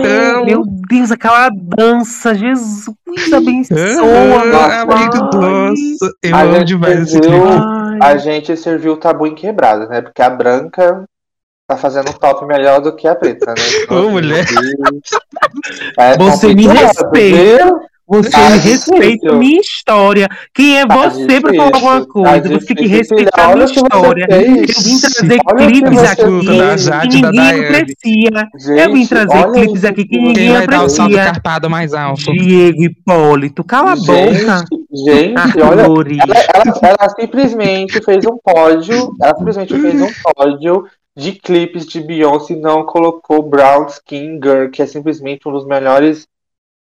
[0.04, 0.44] Amo.
[0.44, 2.94] Meu Deus, aquela dança, Jesus
[3.32, 3.78] abençoa.
[4.54, 7.46] Ah, amigo, nossa, eu A amo demais esse clipe.
[8.00, 10.02] A gente serviu o tabu em quebrada, né?
[10.02, 11.04] Porque a branca
[11.66, 13.62] tá fazendo um top melhor do que a preta, né?
[13.96, 14.44] Ô, mulher.
[15.98, 17.92] É Você me respeita.
[18.04, 18.94] Você Tá me difícil.
[18.98, 20.28] respeita minha história.
[20.52, 22.42] Quem é Tá você pra falar alguma difícil, coisa?
[22.42, 23.16] tá você tem que difícil.
[23.16, 24.26] respeitar a Olha minha que história.
[24.28, 28.48] Eu vim trazer Olha que clipes aqui que e da ninguém aprecia.
[28.58, 31.32] Gente, Eu vim trazer clipes aqui que que ninguém vai dar o salto aprecia.
[31.32, 32.32] carpado mais alto?
[32.32, 34.64] Diego Hipólito, cala a boca.
[34.92, 40.84] Gente, olha, ela, ela- ela simplesmente fez um pódio, ela simplesmente fez um pódio
[41.16, 46.26] de clipes de Beyoncé não colocou Brown Skin Girl, que é simplesmente um dos melhores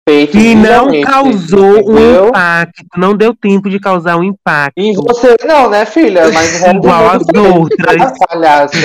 [0.08, 2.28] feito E não causou um entendeu?
[2.28, 4.74] impacto, não deu tempo de causar um impacto.
[4.78, 6.30] E você não, né, filha?
[6.34, 7.42] Mas Igual bem.
[7.42, 8.12] outras.
[8.28, 8.74] Palhaça.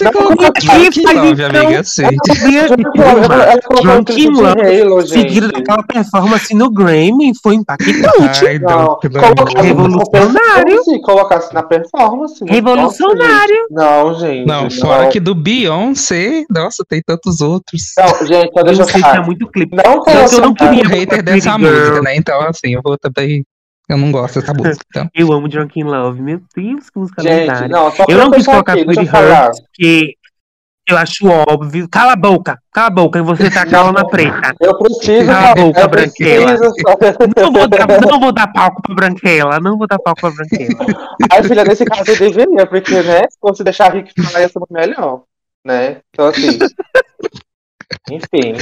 [0.00, 0.36] Não, não,
[3.94, 8.46] Love, então- um Seguido daquela performance no Grammy, foi impactante.
[8.46, 9.08] Ai, Não, Love.
[9.62, 10.64] Revolucionário.
[10.66, 12.44] performance, colocasse na performance.
[12.46, 13.66] Revolucionário.
[13.70, 14.46] Não, gente.
[14.46, 17.92] Não, fora que do Beyoncé, nossa, tem tantos outros.
[17.98, 19.24] Não, gente, só deixa Eu falar.
[19.24, 19.76] muito clipe.
[19.84, 21.80] Não Então, eu não queria Eu hater dessa Pretty Girl.
[21.80, 22.16] música, né?
[22.16, 23.44] Então, assim, eu vou também.
[23.88, 24.84] Eu não gosto dessa música.
[24.90, 25.08] Então.
[25.14, 26.20] Eu amo Drunken Love.
[26.20, 27.68] Meu Deus, que música Gente, lendária.
[27.68, 29.46] não, só Eu não quis colocar aqui, Pretty eu falar.
[29.48, 30.14] Hurt, porque
[30.90, 31.86] eu acho óbvio.
[31.90, 34.54] Cala a boca, cala a boca, e você tá calma na preta.
[34.60, 35.26] Eu preciso.
[35.26, 36.46] Cala a boca, eu Branquela.
[36.58, 40.20] preciso só- Não vou, dar, não vou dar palco pra Branquela, não vou dar palco
[40.20, 40.86] pra Branquela.
[41.30, 44.48] Ai, filha, nesse caso eu deveria, porque, né, se fosse deixar a Rick falar, ia
[44.48, 45.22] ser muito melhor,
[45.64, 45.98] né?
[46.12, 46.58] Então, assim.
[48.10, 48.54] Enfim.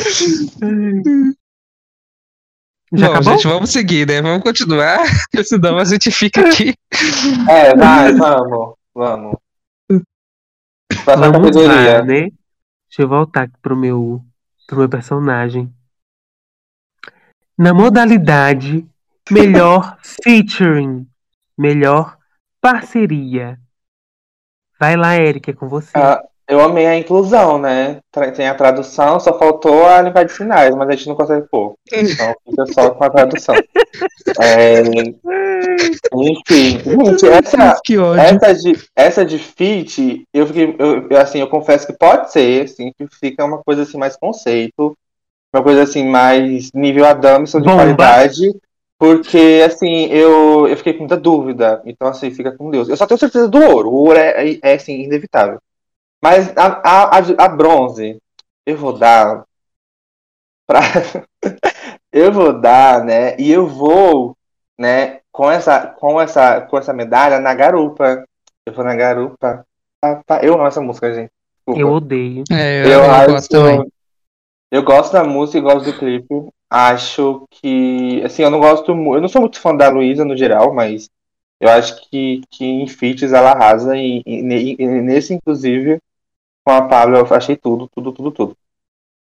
[2.92, 3.32] Já Bom, acabou?
[3.32, 4.22] gente, vamos seguir, né?
[4.22, 5.00] Vamos continuar,
[5.44, 6.74] senão a gente fica aqui.
[7.48, 8.74] É, vai, vamos.
[8.94, 9.36] Vamos.
[11.04, 11.98] Próxima Vamos categoria.
[11.98, 12.20] lá, né?
[12.88, 14.24] Deixa eu voltar aqui pro meu,
[14.66, 15.72] pro meu personagem.
[17.58, 18.86] Na modalidade
[19.30, 21.06] melhor featuring,
[21.58, 22.16] melhor
[22.60, 23.60] parceria.
[24.78, 25.90] Vai lá, Eric, é com você.
[25.96, 27.98] Ah, eu amei a inclusão, né?
[28.36, 31.74] Tem a tradução, só faltou a linguagem de sinais, mas a gente não consegue pôr.
[31.92, 33.54] Então fica só com a tradução.
[34.40, 34.80] É,
[36.14, 37.80] enfim, gente, essa,
[38.16, 42.64] essa, de, essa de fit, eu fiquei, eu, eu, assim, eu confesso que pode ser,
[42.64, 44.96] assim, que fica uma coisa assim mais conceito,
[45.52, 47.82] uma coisa assim mais nível Adamson de Bomba.
[47.82, 48.54] qualidade,
[48.98, 52.88] porque assim, eu, eu fiquei com muita dúvida, então assim, fica com Deus.
[52.88, 55.58] Eu só tenho certeza do ouro, o ouro é, é, é assim, inevitável.
[56.22, 58.18] Mas a, a, a, a bronze,
[58.64, 59.44] eu vou dar
[60.66, 60.80] pra.
[62.12, 63.36] eu vou dar, né?
[63.38, 64.36] E eu vou,
[64.78, 68.24] né, com essa, com essa, com essa medalha na garupa.
[68.66, 69.64] Eu vou na garupa.
[70.00, 70.40] Pa, pa.
[70.42, 71.30] Eu amo essa música, gente.
[71.58, 71.80] Desculpa.
[71.80, 72.44] Eu odeio.
[72.50, 73.92] É, eu, Eu, gosto também.
[74.70, 76.48] eu gosto da música e gosto do clipe.
[76.68, 80.74] Acho que, assim, eu não gosto, eu não sou muito fã da Luísa no geral,
[80.74, 81.08] mas
[81.60, 86.00] eu acho que, que em feats ela arrasa e, e e nesse, inclusive,
[86.66, 88.56] com a Pablo eu achei tudo, tudo, tudo, tudo.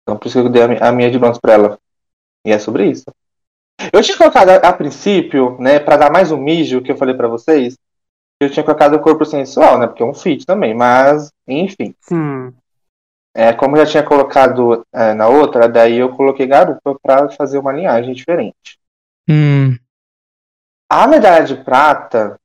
[0.04, 1.80] Então por isso que eu dei a, mi- a minha de bronze pra ela.
[2.45, 3.06] E é sobre isso.
[3.93, 7.15] Eu tinha colocado a, a princípio, né, pra dar mais um mijo que eu falei
[7.15, 7.78] pra vocês,
[8.41, 11.95] eu tinha colocado o corpo sensual, né, porque é um feat também, mas, enfim.
[12.02, 12.54] Sim.
[13.36, 17.60] É, como eu já tinha colocado é, na outra, daí eu coloquei garupa pra fazer
[17.60, 18.80] uma linhagem diferente.
[19.30, 19.78] Hum,
[20.91, 22.39] A medalha de prata,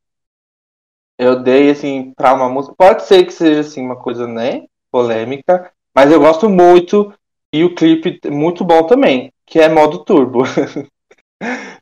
[1.18, 2.74] eu dei assim pra uma música.
[2.76, 4.62] Pode ser que seja assim uma coisa, né,
[4.94, 7.12] polêmica, mas eu gosto muito
[7.52, 10.44] e o clipe é muito bom também, que é modo turbo.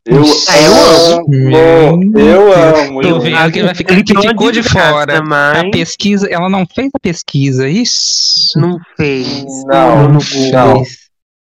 [0.05, 2.19] Eu eu amo, amo.
[2.19, 3.01] eu amo.
[3.01, 3.51] Tô eu vendo amo.
[3.53, 5.23] que vai ficar Clipe que ficou de fora.
[5.23, 8.59] mas A pesquisa, ela não fez a pesquisa, isso.
[8.59, 9.45] Não fez.
[9.65, 10.51] Não, Google.
[10.51, 10.83] não.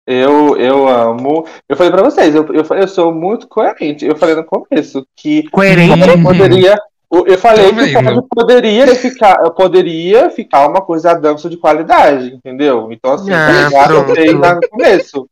[0.06, 1.44] Eu, eu amo.
[1.68, 4.04] Eu falei pra vocês, eu, eu, eu sou muito coerente.
[4.04, 6.08] Eu falei no começo que Coerente.
[6.08, 6.78] eu poderia.
[7.12, 8.04] Eu eu falei Tô que o vendo.
[8.04, 12.90] pódio poderia ficar, eu poderia ficar uma coisa dança de qualidade, entendeu?
[12.90, 14.06] Então, assim, Ah, já pronto.
[14.08, 15.28] cantei lá no começo.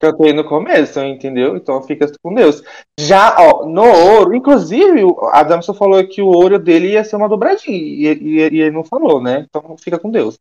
[0.00, 1.56] Cantei no começo, entendeu?
[1.56, 2.62] Então fica com Deus.
[3.00, 7.28] Já, ó, no ouro, inclusive, a Damson falou que o ouro dele ia ser uma
[7.28, 7.76] dobradinha.
[7.76, 9.44] E, e- e ele não falou, né?
[9.48, 10.38] Então fica com Deus.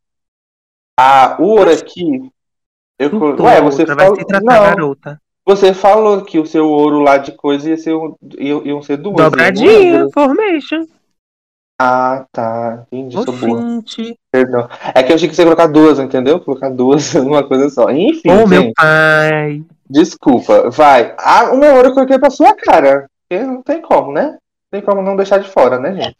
[0.99, 2.30] A o ouro aqui.
[2.99, 4.19] Eu, Tudo, ué, você outra, vai falou.
[4.19, 5.21] se tratar, Não, garota.
[5.47, 8.97] Você falou que o seu ouro lá de coisa ia ser um, iam, iam ser
[8.97, 9.15] duas.
[9.15, 10.86] não Dobradinha, formation.
[11.79, 12.83] Ah, tá.
[12.91, 13.33] Entendi, sou.
[13.33, 14.17] Oxente.
[14.31, 14.67] Perdão.
[14.95, 16.39] É que eu achei que você ia colocar duas, entendeu?
[16.39, 17.89] Colocar duas numa coisa só.
[17.91, 19.63] Enfim, Ô, meu gente, pai.
[19.89, 20.69] desculpa.
[20.71, 21.13] Vai.
[21.19, 23.07] Ah, o meu ouro eu coloquei pra sua cara.
[23.29, 24.23] Porque não tem como, né?
[24.31, 24.38] Não
[24.71, 26.17] tem como não deixar de fora, né, gente?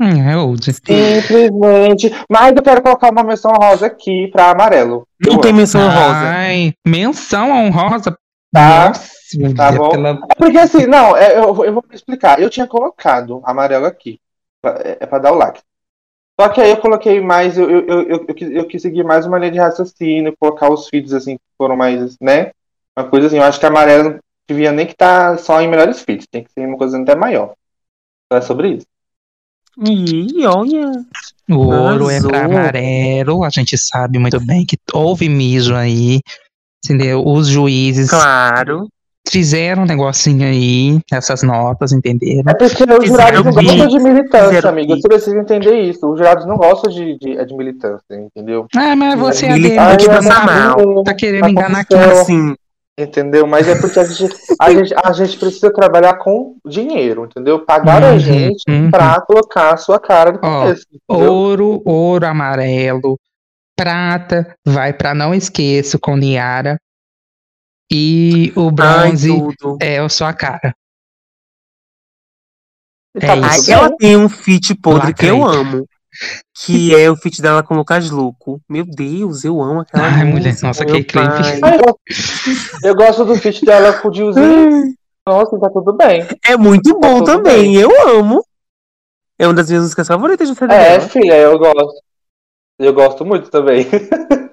[0.00, 0.72] Hum, é old.
[0.72, 2.10] Simplesmente.
[2.30, 5.06] Mas eu quero colocar uma menção rosa aqui pra amarelo.
[5.20, 5.58] Não Eu tem amo.
[5.60, 6.16] menção rosa.
[6.16, 8.16] Ai, menção honrosa.
[8.52, 8.88] Tá.
[8.88, 9.12] Nossa,
[9.56, 9.88] Tá bom.
[9.90, 12.38] pela- Porque assim, não, é, eu, eu vou explicar.
[12.40, 14.20] Eu tinha colocado amarelo aqui.
[14.60, 15.60] pra- É, é pra dar o like.
[16.40, 19.04] Só que aí eu coloquei mais, eu, eu, eu, eu, eu quis- eu quis seguir
[19.04, 22.52] mais uma linha de raciocínio, colocar os feeds assim, que foram mais, né?
[22.96, 26.00] Uma coisa assim, eu acho que amarelo não devia nem que tá só em melhores
[26.02, 27.54] feeds, tem que ser uma coisa até maior.
[28.26, 28.86] Então é sobre isso.
[29.84, 30.90] Ih, olha.
[31.50, 32.58] O ouro é pra Arrasou.
[32.58, 36.20] amarelo, a gente sabe muito bem que houve mijo aí.
[36.84, 37.22] Entendeu?
[37.24, 38.88] Os juízes Claro.
[39.28, 42.42] fizeram um negocinho aí, essas notas, entenderam?
[42.50, 44.96] É porque os jurados não gostam de militância, fizeram amigo.
[44.96, 46.10] Você precisa entender isso.
[46.10, 48.66] Os jurados não gostam de, de, de militância, entendeu?
[48.76, 51.04] Ah, mas você é passa tá, mal.
[51.04, 51.98] tá querendo enganar quem?
[51.98, 52.54] Assim,
[52.98, 53.46] Entendeu?
[53.46, 57.60] Mas é porque a gente, a gente, a gente precisa trabalhar com dinheiro, entendeu?
[57.60, 58.90] Pagar a Uhum, gente uhum.
[58.90, 61.32] pra colocar a sua cara no Ó, entendeu?
[61.32, 63.18] Ouro, ouro amarelo.
[63.86, 66.78] Prata vai pra Não Esqueço com Niara.
[67.90, 68.70] E o Ai,
[69.10, 69.76] bronze tudo.
[69.82, 70.72] é a sua cara.
[73.20, 73.66] Tá é Ai, isso.
[73.66, 73.74] bem.
[73.74, 75.84] ela tem um feat podre que eu amo.
[76.64, 78.60] Que é o feat dela com o Lucas Luco.
[78.68, 80.30] Meu Deus, eu amo aquela Ai, música.
[80.30, 81.18] mulher, nossa, que clipe.
[81.66, 84.94] eu, gosto- eu gosto do feat dela com o Diozinho.
[85.26, 86.26] Nossa, tá tudo bem.
[86.44, 88.44] É muito bom tudo também, eu amo.
[89.38, 91.08] É uma das minhas músicas favoritas do CD É, dela.
[91.08, 92.00] filha, eu gosto.
[92.78, 93.86] Eu gosto muito também.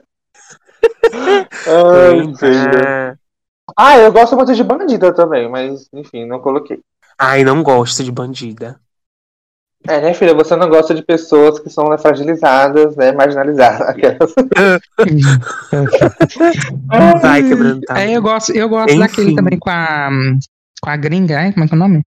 [1.14, 3.20] Ai, filha.
[3.78, 6.80] Ah, Ah, eu gosto muito de bandida também, mas enfim, não coloquei.
[7.18, 8.80] Ai, não gosto de bandida.
[9.88, 10.34] É, né, filha?
[10.34, 13.12] Você não gosta de pessoas que são né, fragilizadas, né?
[13.14, 13.82] Marginalizadas.
[13.88, 14.34] Aquelas.
[17.22, 18.02] Vai quebrando tá.
[18.02, 19.00] É, eu gosto, eu gosto Enfim.
[19.00, 20.10] daquele também com a,
[20.82, 21.52] com a gringa, é?
[21.54, 22.02] Como é que é o nome?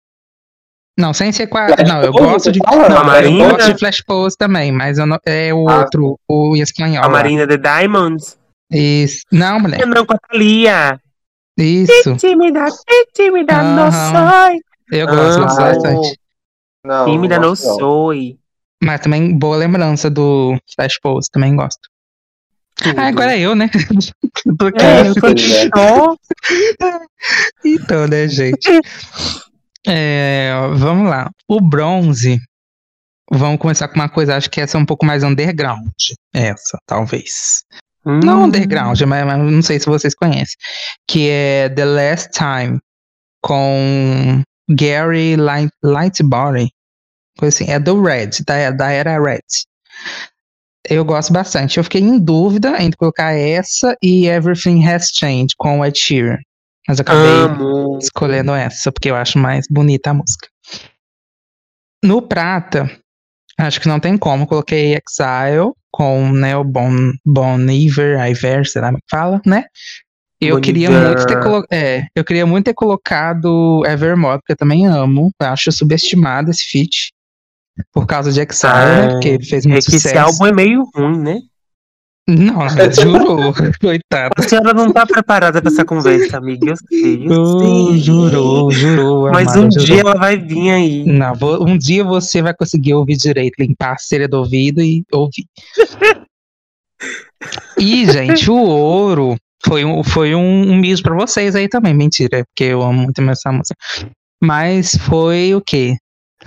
[0.98, 1.68] Não, sem ser com a.
[1.68, 2.60] Flash não, eu Pose, gosto de.
[2.60, 2.90] fala?
[2.90, 3.44] Não, A Marina?
[3.44, 7.04] eu gosto de Flash Pose também, mas eu não, é o Ah, outro, o espanhol.
[7.04, 7.10] A.
[7.10, 8.38] Marina The Diamonds.
[8.72, 9.24] Isso.
[9.32, 9.86] Não, mulher.
[9.86, 11.00] Não, com a Thalia.
[11.58, 12.16] Isso.
[12.18, 12.66] Tímida,
[13.14, 14.30] tímida, não Aham.
[14.32, 14.60] soy.
[14.92, 16.20] Eu gosto, Ah, gosto bastante.
[16.86, 17.56] Não, Tímida, não não não.
[17.56, 18.38] soy.
[18.84, 21.80] Mas também boa lembrança do Flash Pose, também gosto.
[22.98, 23.70] Ah, agora é eu, né?
[24.76, 24.80] Aqui.
[24.80, 26.18] É, eu tô.
[27.64, 28.68] Então, né, gente?
[29.88, 31.30] É, vamos lá.
[31.48, 32.40] O bronze.
[33.34, 35.90] Vamos começar com uma coisa, acho que essa é um pouco mais underground.
[36.34, 37.64] Essa, talvez.
[38.06, 38.44] Não Hum.
[38.46, 40.56] underground, mas, mas não sei se vocês conhecem.
[41.08, 42.80] Que é The Last Time,
[43.42, 46.70] com Gary Light, Lightbody.
[47.38, 47.72] Coisa assim.
[47.72, 49.40] É do Red, da, da era Red.
[50.90, 51.78] Eu gosto bastante.
[51.78, 56.40] Eu fiquei em dúvida entre colocar essa e Everything Has Changed, com o Ed Sheeran.
[56.88, 57.98] Mas eu acabei Amo.
[58.02, 60.48] escolhendo essa, porque eu acho mais bonita a música.
[62.04, 62.90] No prata,
[63.60, 64.48] acho que não tem como.
[64.48, 66.92] Coloquei Exile com né, o Bon,
[67.26, 69.66] bon Iver, Iver, sei lá como é que fala, né?
[70.40, 74.88] Eu queria muito ter colo é, eu queria muito ter colocado Evermore, porque eu também
[74.88, 75.30] amo.
[75.40, 77.14] Eu acho subestimado esse feat.
[77.94, 79.06] Por causa de Exile, né?
[79.06, 80.20] Ah, Porque ele fez É muito que esse sucesso.
[80.20, 81.40] álbum é meio ruim, né?
[82.38, 84.30] Não, ela jurou, coitada.
[84.38, 86.72] A senhora não tá preparada pra essa conversa, amiga.
[86.72, 88.00] Eu sei, eu Oh, sei.
[88.00, 89.32] jurou, jurou.
[89.32, 89.86] Mas amada, um jurou.
[89.86, 91.04] dia ela vai vir aí.
[91.06, 95.04] Não, vou- um dia você vai conseguir ouvir direito, limpar a cera do ouvido e
[95.12, 95.46] ouvir.
[97.78, 101.94] e, gente, o ouro foi um, foi um, um miso pra vocês aí também.
[101.94, 103.76] Mentira, é porque eu amo muito essa música.
[104.44, 105.96] Mas foi o quê?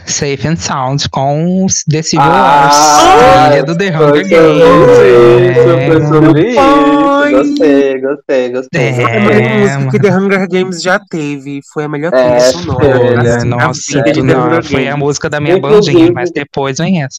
[0.07, 5.55] Safe and Sound com The Civil Wars, Ah, trilha do The Hunger Games.
[5.95, 6.59] isso.
[6.61, 7.33] Ai.
[7.33, 8.83] Gostei, gostei, gostei.
[8.83, 11.61] É, Foi a melhor música que The Hunger Games já teve.
[11.73, 12.85] Foi a melhor trilha É, sonora.
[12.99, 17.03] filha, assim, nossa, The não, foi a música da minha Inclusive- bandinha, mas depois vem
[17.03, 17.19] essa.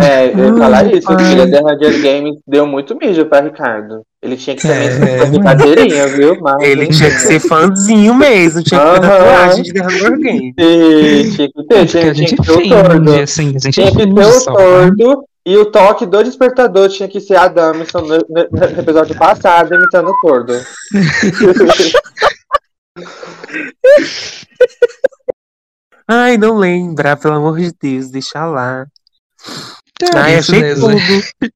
[0.00, 1.14] É, eu ia falar isso, Ai.
[1.14, 4.02] o filho da Hunger Games deu muito mídia pra Ricardo.
[4.20, 6.36] Ele tinha que ser É, é, fazer brincadeira, viu?
[6.40, 10.54] Mas, Ele tinha que ser fãzinho mesmo, tinha que ter tatuagem de The Hunger Games.
[10.58, 13.14] E tinha que ter, Porque tinha, tinha que ter o tordo.
[13.20, 14.40] assim, a gente Tinha que ter o né?
[14.44, 19.14] tordo e o toque do despertador tinha que ser a Damison no, no- no episódio
[19.16, 20.54] passado imitando o tordo.
[26.08, 28.86] Ai, não lembra, pelo amor de Deus, deixa lá.
[30.02, 30.88] É, Ai, isso mesmo.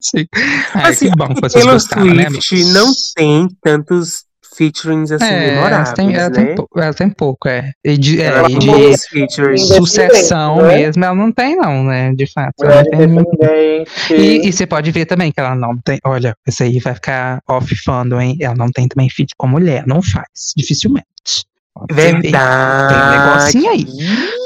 [0.01, 0.27] Sim.
[0.75, 2.73] Assim, que bom que vocês gostaram, né, Swift amigos?
[2.75, 6.45] não tem tantos featurings assim É, ela memoráveis, tem, ela, né?
[6.47, 7.71] tem, pou- ela tem pouco, é.
[7.85, 10.77] E de, é, Ela tem de sucessão né?
[10.79, 12.13] mesmo, ela não tem, não, né?
[12.15, 12.55] De fato.
[12.65, 13.29] Ela não tem muito.
[13.35, 14.15] independente.
[14.15, 15.99] E, e você pode ver também que ela não tem.
[16.05, 18.37] Olha, isso aí vai ficar off fandom, hein?
[18.41, 20.27] Ela não tem também feat com mulher, não faz,
[20.57, 21.07] dificilmente.
[21.91, 22.95] Verdade.
[22.95, 23.87] Tem um negocinho aí.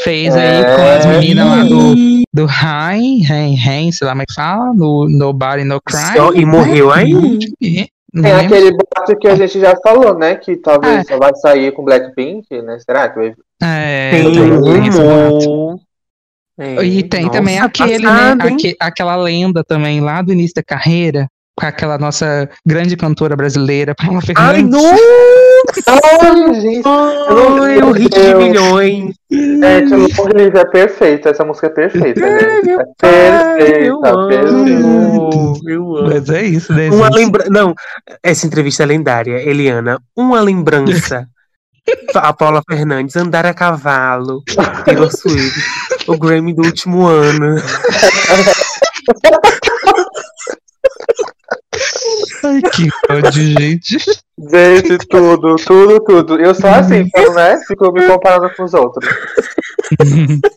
[0.04, 0.58] Fez É.
[0.58, 1.94] aí com as meninas lá do,
[2.32, 6.16] do Hein, Hein, Hein, sei lá como é que fala, no Nobody No Crime.
[6.16, 7.12] Só- e morreu aí.
[7.12, 10.34] Não Tem lembro aquele boato que a gente já falou, né?
[10.34, 12.78] Que talvez só vai sair com Blackpink, né?
[12.84, 14.42] Será que vai É, Tem tem.
[16.58, 18.52] É, E tem nossa, também aquele, passado, né?
[18.52, 21.26] aque- aquela lenda também lá do início da carreira,
[21.58, 24.82] com aquela nossa grande cantora brasileira, Paula Ai, Fernandes.
[25.86, 26.82] Ai, gente.
[26.86, 29.14] Ai, o hit de milhões.
[29.62, 31.30] É, que Londres é perfeita.
[31.30, 32.38] Essa música é perfeita, né?
[32.38, 34.86] É pai, eu perfeita, perfeita.
[34.86, 35.60] amo.
[35.66, 36.08] Eu amo.
[36.08, 36.90] Mas é isso, né?
[36.90, 37.50] Uma lembrança.
[37.50, 37.74] Não,
[38.22, 39.98] essa entrevista é lendária, Eliana.
[40.16, 41.26] Uma lembrança.
[42.14, 44.44] A Paula Fernandes, andar a cavalo,
[44.84, 45.60] Taylor Swift,
[46.06, 47.56] o Grammy do último ano.
[52.52, 53.98] Ai, que ódio, gente.
[54.38, 56.40] Gente, tudo, tudo, tudo.
[56.40, 57.58] Eu sou assim, então, né?
[57.66, 59.08] Fico me comparando com os outros.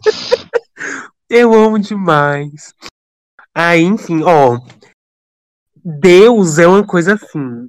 [1.29, 2.73] Eu amo demais.
[3.53, 4.59] Aí, enfim, ó.
[5.83, 7.67] Deus é uma coisa assim.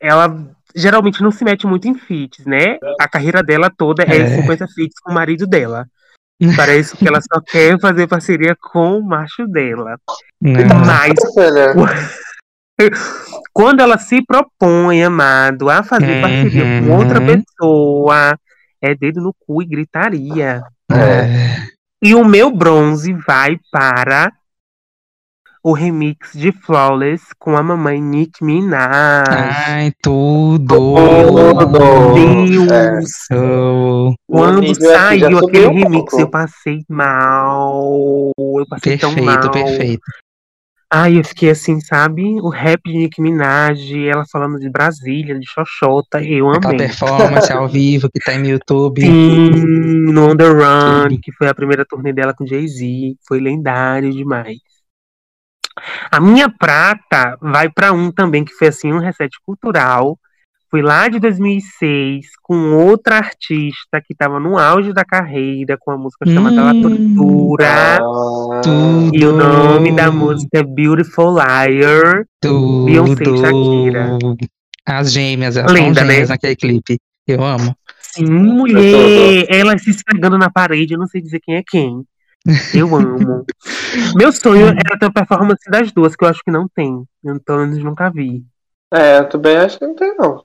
[0.00, 0.34] Ela
[0.74, 2.78] geralmente não se mete muito em feats, né?
[3.00, 4.40] A carreira dela toda é, É.
[4.42, 5.86] 50 feats com o marido dela.
[6.56, 9.98] Parece que ela só quer fazer parceria com o macho dela.
[10.40, 10.84] Não.
[10.84, 11.74] Mas Olha,
[13.52, 17.26] quando ela se propõe, amado, a fazer parceria com outra Uhum.
[17.26, 18.38] pessoa,
[18.82, 20.62] é dedo no cu e gritaria.
[20.92, 21.66] É.
[22.02, 24.30] E o meu bronze vai para
[25.64, 29.24] o remix de Flawless com a mamãe Nick Minaj.
[29.66, 30.76] Ai, tudo.
[30.94, 32.14] Tudo.
[32.14, 33.10] Deus!
[33.32, 36.20] Oh, Quando saiu aquele um remix, pouco.
[36.20, 38.30] eu passei mal.
[38.38, 39.40] Eu passei tão mal.
[39.40, 40.02] perfeito, perfeito.
[40.92, 42.22] Ai, eu fiquei assim, sabe?
[42.40, 46.86] O rap de Nick Minaj, ela falando de Brasília, de Xoxota, eu Aquela amei.
[46.86, 49.00] performance ao vivo que tá no YouTube.
[49.00, 49.50] Sim,
[50.12, 53.16] no On The Run, que foi a primeira turnê dela com Jay-Z.
[53.26, 54.58] Foi lendário demais.
[56.10, 60.16] A minha prata vai pra um também, que foi assim, um reset cultural.
[60.70, 65.96] Foi lá de 2006, com outra artista que tava no auge da carreira, com a
[65.96, 66.82] música chamada La Hum.
[66.82, 67.98] Tortura.
[67.98, 69.10] ah, Tudo.
[69.14, 72.24] E o nome da música é Beautiful Liar.
[72.40, 72.84] Tudo.
[72.86, 74.18] Beyoncé e Shakira.
[74.84, 76.34] As gêmeas, elas Linda, são gêmeas né?
[76.34, 76.98] naquele clipe.
[77.26, 77.76] Eu amo.
[78.00, 79.46] Sim, mulher!
[79.48, 82.02] Ela se esfregando na parede, eu não sei dizer quem é quem.
[82.74, 83.44] Eu amo.
[84.16, 87.02] Meu sonho era ter a performance das duas, que eu acho que não tem.
[87.24, 88.44] Eu, pelo menos nunca vi.
[88.94, 90.42] É, eu também acho que não tem, não.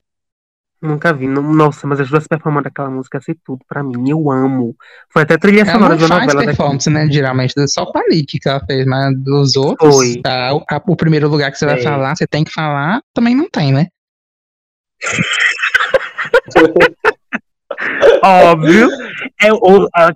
[0.82, 1.28] Nunca vi.
[1.28, 4.10] Nossa, mas as duas performando aquela música ia ser tudo pra mim.
[4.10, 4.74] Eu amo.
[5.12, 6.46] Foi até trilha Ela sonora não de uma novela daqui.
[6.46, 7.08] performance, né?
[7.08, 10.20] Geralmente, só com a Nick que ela fez, mas dos outros, Foi.
[10.20, 11.82] tá, o, a- o primeiro lugar que você vai É.
[11.84, 13.86] falar, você tem que falar, também não tem, né?
[18.24, 18.88] Óbvio.
[19.40, 19.48] É,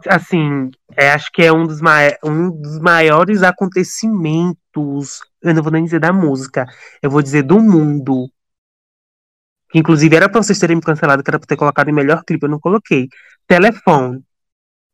[0.08, 1.80] assim, é, acho que é um dos,
[2.24, 5.20] um dos maiores acontecimentos.
[5.42, 6.66] Eu não vou nem dizer da música,
[7.02, 8.28] eu vou dizer do mundo.
[9.76, 12.24] Que inclusive era pra vocês terem me cancelado, que era pra ter colocado em melhor
[12.24, 13.08] clipe, eu não coloquei.
[13.46, 14.22] Telefone.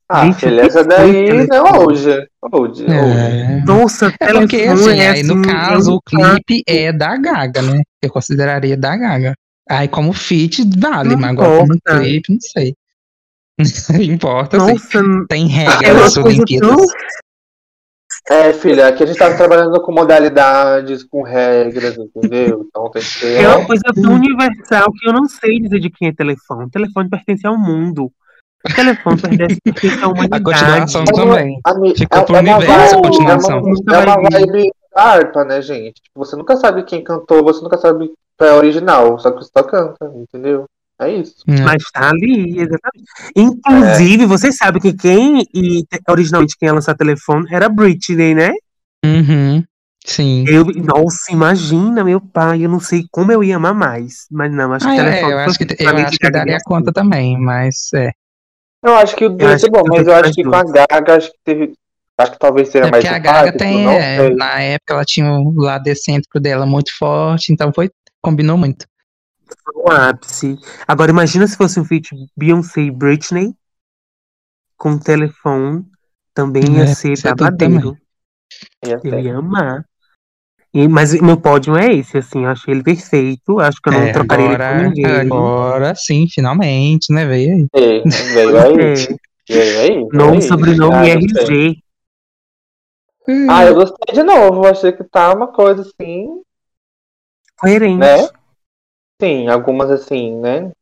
[0.08, 1.48] Ah, Gente, filha, essa daí telefone?
[1.56, 2.10] é hoje.
[2.10, 2.86] Hoje, hoje.
[2.88, 3.62] É.
[3.64, 6.92] Nossa, É telefone porque, assim, é, aí no assim, caso, é um o clipe é
[6.92, 7.80] da Gaga, né?
[8.02, 9.34] Eu consideraria da Gaga.
[9.70, 12.74] Aí, como feat, vale, Não mas agora como clipe, não sei.
[14.12, 14.72] Importa, sim.
[14.72, 16.68] Nossa, Tem é regras Olimpíadas.
[16.76, 16.86] tão
[18.30, 22.64] É, filha, aqui a gente tá trabalhando com modalidades, com regras, entendeu?
[22.68, 23.42] Então tem que ter.
[23.42, 26.70] É uma coisa tão universal que eu não sei dizer de quem é telefone.
[26.70, 28.10] telefone pertence ao mundo.
[28.76, 30.44] telefone pertence, pertence à A humanidade.
[30.44, 31.60] continuação É uma- também.
[31.64, 33.58] Ami- Ficou pro é universo a continuação.
[33.58, 35.94] É uma, é uma vibe da harpa, né, gente?
[36.00, 39.38] Tipo, Você nunca sabe quem cantou, você nunca sabe qual é a original, só que
[39.42, 40.66] você só canta, entendeu?
[41.02, 41.36] É isso.
[41.48, 41.62] Hum.
[41.64, 43.10] Mas tá ali, exatamente.
[43.36, 48.52] Inclusive, vocês sabem que quem, e te- originalmente quem ia lançar telefone era Britney, né?
[49.04, 49.64] Uhum.
[50.04, 50.44] Sim.
[50.48, 54.26] Eu, nossa, imagina, meu pai, eu não sei como eu ia amar mais.
[54.30, 56.64] Mas não, acho Ah, que é, telefone eu acho que, eu acho que daria Beyoncé.
[56.64, 58.10] conta também, mas é.
[58.84, 61.30] Eu acho que o dueto é bom, mas eu acho que com a Gaga, acho
[61.30, 61.72] que teve.
[62.18, 65.30] Acho que talvez seja É mais porque a Gaga tem, é, na época ela tinha
[65.32, 67.90] o lado excêntrico dela muito forte, então foi,
[68.20, 68.84] combinou muito.
[69.74, 70.56] O ápice.
[70.86, 73.54] Agora imagina se fosse um feat Beyoncé e Britney
[74.76, 75.84] com telefone,
[76.34, 77.96] também ia É, ser é babadeiro.
[78.86, 79.84] Ia Eu ia amar.
[80.74, 83.60] E, mas meu pódio é esse, assim, eu achei ele perfeito.
[83.60, 85.06] Acho que eu não É, trocaria ele agora, por ninguém.
[85.06, 87.66] agora sim, finalmente, né, veio aí.
[87.74, 88.02] Ei,
[88.34, 88.76] veio aí,
[89.50, 90.08] É, veio aí.
[90.10, 90.48] veio nome, aí.
[90.48, 91.14] sobrenome Ah, e.
[91.14, 91.82] RG.
[93.48, 96.42] Ah, eu gostei de novo, achei que tá uma coisa assim,
[97.56, 97.98] Coerente.
[97.98, 98.28] né?
[99.22, 100.72] Sim, algumas assim, né?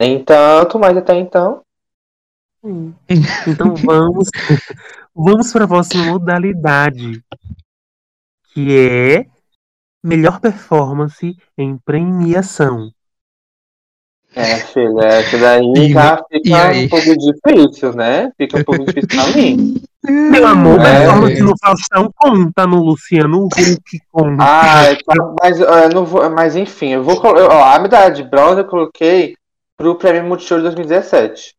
[0.00, 1.60] Nem tanto, mas até então.
[2.62, 2.94] Hum.
[3.48, 4.28] Então vamos,
[5.12, 7.20] vamos para a próxima modalidade,
[8.54, 9.26] que é
[10.00, 12.92] melhor performance em premiação.
[14.34, 18.30] É, filha, essa daí E- já fica um pouco difícil, né?
[18.36, 19.74] Fica um pouco difícil pra mim.
[20.08, 21.00] Meu amor, É.
[21.00, 24.42] performance no Faustão conta, no Luciano Huck conta.
[24.44, 26.28] Ah, tá, mas eu não vou.
[26.30, 29.34] Mas enfim, eu vou ó, A medalha de bronze eu coloquei
[29.76, 31.54] pro Prêmio Multishow de 2017.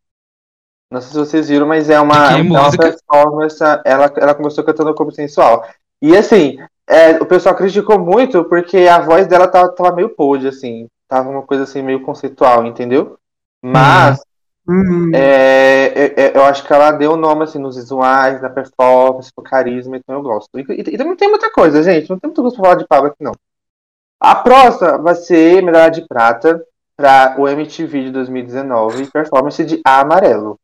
[0.91, 2.83] Não sei se vocês viram, mas é uma, De é uma música?
[2.91, 3.61] performance.
[3.85, 5.67] Ela, ela começou cantando corpo sensual.
[6.01, 6.57] E assim,
[6.87, 10.87] é, o pessoal criticou muito porque a voz dela tava, tava meio podre, assim.
[11.09, 13.17] Tava uma coisa assim meio conceitual, entendeu?
[13.61, 14.21] Mas
[14.71, 18.51] Hum, é, é, é, eu acho que ela deu o nome assim, nos visuais, na
[18.51, 20.47] performance, no carisma, então eu gosto.
[20.59, 22.07] E, e, e não tem muita coisa, gente.
[22.07, 23.31] Não tem muita coisa pra falar de Pablo aqui, não.
[24.19, 26.63] A próxima vai ser medalha de prata.
[26.95, 30.59] para o MTV de 2019, performance de Amarelo.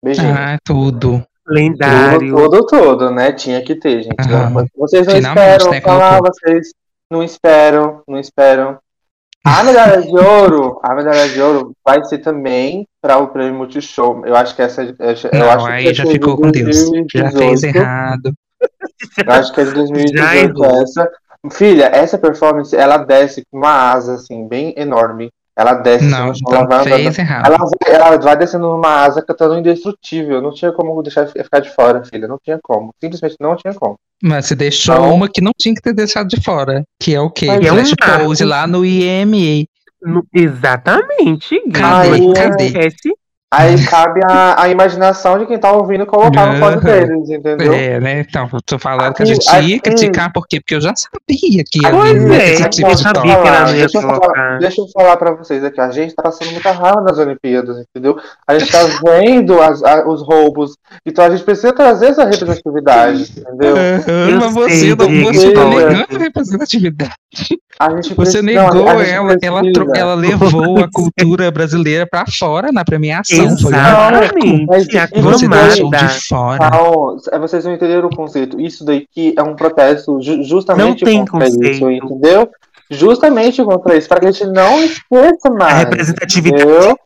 [0.00, 0.32] Beijinho.
[0.32, 1.20] Ah, tudo.
[1.44, 2.36] Lendário.
[2.36, 3.32] Tudo, tudo, tudo, né?
[3.32, 4.14] Tinha que ter, gente.
[4.16, 6.72] Ah, vocês não finalmente, esperam né, falar, vocês
[7.10, 8.78] não esperam, não esperam.
[9.44, 14.24] A medalha de ouro, a medalha de ouro vai ser também para o prêmio Multishow.
[14.26, 16.76] Eu acho que essa, eu acho Não, que aí vai já ser ficou com Deus.
[17.14, 17.76] Já fez 2018.
[17.76, 18.32] errado.
[19.26, 20.82] Eu acho que é de 2018 Já errou.
[20.82, 21.10] essa.
[21.52, 25.30] Filha, essa performance, ela desce com uma asa, assim, bem enorme.
[25.60, 27.46] Ela desce, Não, no chão, ela então vai fez errado.
[27.46, 30.40] Ela vai, ela vai descendo numa asa cantando indestrutível.
[30.40, 32.26] Não tinha como deixar ficar de fora, filha.
[32.26, 32.94] Não tinha como.
[32.98, 33.96] Simplesmente não tinha como.
[34.22, 35.14] Mas você deixou Não.
[35.14, 36.82] uma que não tinha que ter deixado de fora.
[36.98, 37.44] Que é o quê?
[37.46, 38.24] Mas é um.
[38.24, 39.66] Pose lá no IMA.
[40.02, 41.60] No- exatamente.
[41.72, 42.32] Cadê?
[42.32, 42.72] Cadê?
[43.52, 47.72] Aí cabe a, a imaginação de quem tá ouvindo colocar no fone deles, entendeu?
[47.72, 48.20] É, né?
[48.20, 50.60] Então, eu tô falando que a Aqui- gente ia aqui- criticar, por quê?
[50.60, 53.98] Porque eu já sabia que ia Pois é, eu tipo de sabia que ia deixa,
[53.98, 55.80] eu falar, deixa eu falar pra vocês aqui.
[55.80, 58.20] A gente tá passando muita raiva nas Olimpíadas, entendeu?
[58.46, 60.76] A gente tá vendo as- a- os roubos.
[61.04, 63.76] Então a gente precisa trazer essa representatividade, entendeu?
[63.76, 67.14] Eu mas você, não, você tá eu- negando a representatividade.
[67.78, 69.62] A gente Você precisa- negou não, a gente ela, ela,
[69.94, 73.56] ela levou a cultura brasileira pra fora na premiação.
[73.58, 74.66] Foi Exatamente.
[74.66, 76.08] Mas A Você deixou camada.
[76.12, 76.70] de fora.
[76.70, 78.60] Não, é, vocês não entenderam o conceito.
[78.60, 82.04] Isso daqui é um protesto ju- justamente Não tem contra isso, conceito.
[82.06, 82.50] entendeu?
[82.90, 85.78] Justamente contra isso, para que a gente não esqueça A mais.
[85.78, 86.62] representatividade.
[86.62, 86.96] Entendeu?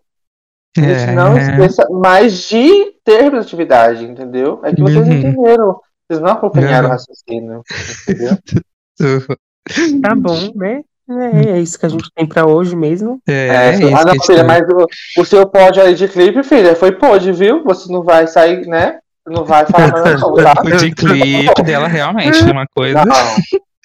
[0.77, 1.41] A gente não É.
[1.43, 4.61] esqueça mais de ter representatividade, entendeu?
[4.65, 5.13] É que vocês Uhum.
[5.13, 5.77] entenderam.
[6.09, 7.63] Vocês não acompanharam o raciocínio,
[8.09, 8.39] entendeu?
[10.03, 10.83] Tá bom, né?
[11.09, 13.21] É, é isso que a gente tem pra hoje mesmo.
[13.29, 16.43] É, É, é isso ah, não, filha, mas o, o seu pódio aí de clipe,
[16.43, 17.63] filha, foi pódio, viu?
[17.65, 18.99] Você não vai sair, né?
[19.27, 20.55] Não vai falar nada, não, tá?
[20.65, 23.05] O de clipe dela realmente é uma coisa.
[23.05, 23.17] Não.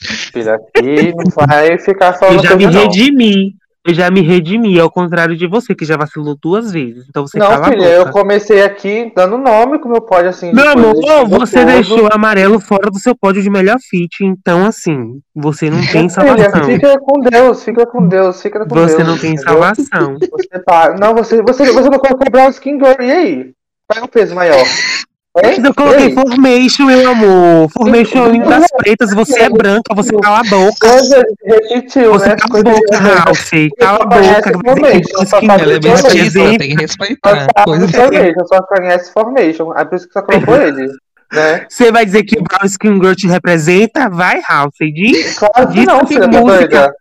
[0.02, 3.56] Filha, aqui não vai ficar Eu falando já me redimi.
[3.86, 7.06] Eu já me redimi, ao contrário de você, que já vacilou duas vezes.
[7.08, 10.54] Então você Não, filha, eu comecei aqui dando nome com o meu pódio assim.
[10.54, 10.96] Meu amor,
[11.30, 14.22] você deixou amarelo fora do seu pódio de melhor fit.
[14.22, 16.64] Então, assim, você não tem Filha, salvação.
[16.66, 18.92] fica com Deus, fica com Deus, fica com Deus.
[18.92, 19.54] Você não tem entendeu?
[19.54, 20.18] salvação.
[20.20, 20.96] Você tá...
[21.00, 23.52] Não, você, você, você não colocou Brown Skin Girl, e aí?
[23.96, 24.64] É o peso maior?
[25.38, 25.62] Hein?
[25.64, 26.14] Eu coloquei E aí?
[26.14, 27.70] Formation, meu amor.
[27.70, 29.14] Formation é o hino das pretas.
[29.14, 30.88] Você é branca, você cala a boca.
[31.46, 32.36] Repetiu, Você né?
[32.36, 33.52] cala a boca, Ralph.
[33.78, 34.26] Cala a boca.
[34.26, 37.48] Ela é mestiça, ela tem que respeitar.
[37.66, 39.74] Formation, só conhece Formation.
[39.78, 40.88] É por isso que só colocou ele.
[41.32, 41.68] Né?
[41.70, 44.10] Você vai dizer que o Brown Skin Girl te representa?
[44.10, 44.74] Vai, Ralph.
[44.80, 45.38] Diz.
[45.38, 46.92] Claro que Diz não, que filha, música.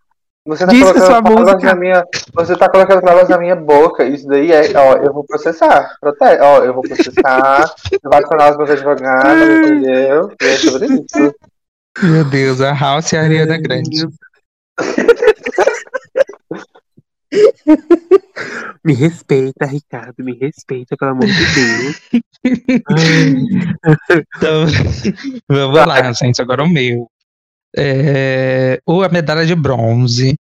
[0.49, 2.05] Você tá Diz que colocando sua palavras música- na minha.
[2.33, 4.03] Você tá colocando palavras na minha boca.
[4.05, 5.95] Isso daí é, ó, eu vou processar.
[6.01, 6.25] Prote...
[6.41, 7.75] Ó, eu vou processar.
[8.03, 10.31] vou acionar os meus advogados, entendeu?
[10.41, 11.35] E é sobre isso.
[12.03, 14.09] Meu Deus, a House e a Ariana Grande.
[18.85, 20.25] Me respeita, Ricardo.
[20.25, 22.01] Me respeita, pelo amor de Deus.
[24.37, 24.65] Então,
[25.49, 26.41] vamos lá, gente.
[26.41, 27.11] Agora o meu.
[27.77, 30.35] É, ou a medalha de bronze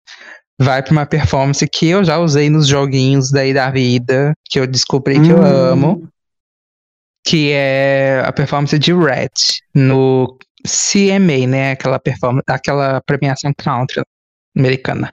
[0.59, 4.65] vai para uma performance que eu já usei nos joguinhos daí da vida, que eu
[4.65, 5.43] descobri que eu Hum.
[5.45, 6.09] amo,
[7.25, 9.29] que é a performance de Red
[9.75, 11.71] no CMA, né?
[11.71, 14.01] Aquela performance, aquela premiação country
[14.57, 15.11] americana.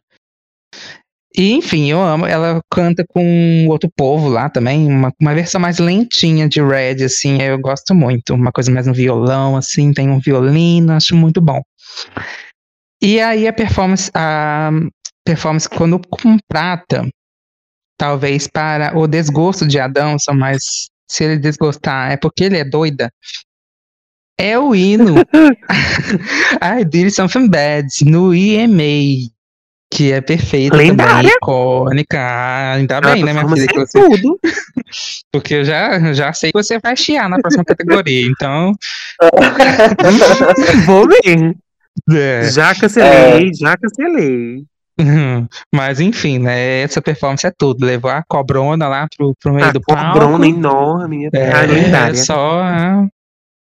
[1.36, 2.26] E, enfim, eu amo.
[2.26, 7.42] Ela canta com outro povo lá também, uma, uma versão mais lentinha de Red, assim,
[7.42, 8.34] eu gosto muito.
[8.34, 11.60] Uma coisa mais no violão, assim, tem um violino, acho muito bom.
[13.02, 14.70] E aí a performance, a
[15.24, 17.06] performance quando com prata,
[17.98, 22.64] talvez para o desgosto de Adão, só mais se ele desgostar, é porque ele é
[22.64, 23.12] doida.
[24.38, 25.14] É o hino
[26.60, 29.30] I Did Something Bad no EMA,
[29.92, 31.28] que é perfeita também, Lendária.
[31.28, 32.18] icônica.
[32.18, 34.40] Ah, ainda bem, né, minha filha, que você tudo.
[35.30, 38.26] porque eu já, já sei que você vai chiar na próxima categoria.
[38.26, 38.72] Então,
[40.86, 41.54] Vou ver.
[42.10, 42.50] É.
[42.50, 44.64] Já cancelei, já cancelei.
[45.74, 46.82] Mas enfim, né?
[46.82, 47.84] Essa performance é tudo.
[47.84, 50.12] Levou a cobrona lá pro, pro meio A do palco.
[50.12, 51.28] cobrona enorme.
[51.32, 52.14] É, a lendária.
[52.14, 53.06] só a,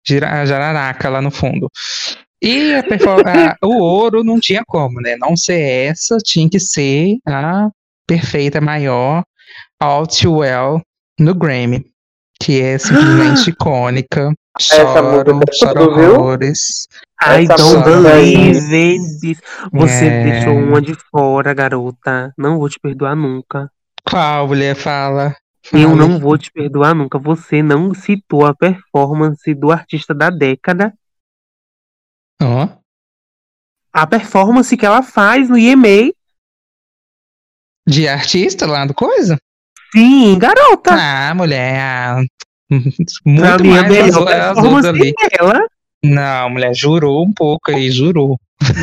[0.08, 1.70] gira- a jararaca lá no fundo.
[2.42, 5.16] E a a- o ouro não tinha como, né?
[5.18, 5.60] Não ser
[5.90, 7.68] essa, tinha que ser a
[8.08, 9.24] perfeita maior
[9.82, 10.82] All Too Well
[11.20, 11.84] no Grammy.
[12.42, 14.34] Que é simplesmente icônica.
[14.60, 16.14] Essa Choro, música é choro tudo, viu?
[16.16, 16.88] horrores.
[17.22, 19.42] I Essa don't aí- believe this.
[19.72, 20.24] Você É.
[20.24, 22.32] deixou uma de fora, garota.
[22.38, 23.72] Não vou te perdoar nunca.
[24.08, 25.36] Qual mulher fala?
[25.74, 27.20] Eu não vou te perdoar nunca.
[27.20, 30.94] Você não citou a performance do artista da década.
[32.42, 32.70] Ó.
[33.92, 36.12] A performance que ela faz no EMA.
[37.88, 39.38] De artista lá do coisa?
[39.94, 40.92] Sim, garota.
[40.94, 41.80] Ah, mulher.
[41.80, 42.22] ah,
[43.26, 45.14] Muito mim, a mais performance ali.
[45.38, 45.60] dela.
[46.04, 48.38] Não, mulher, jurou um pouco aí, jurou.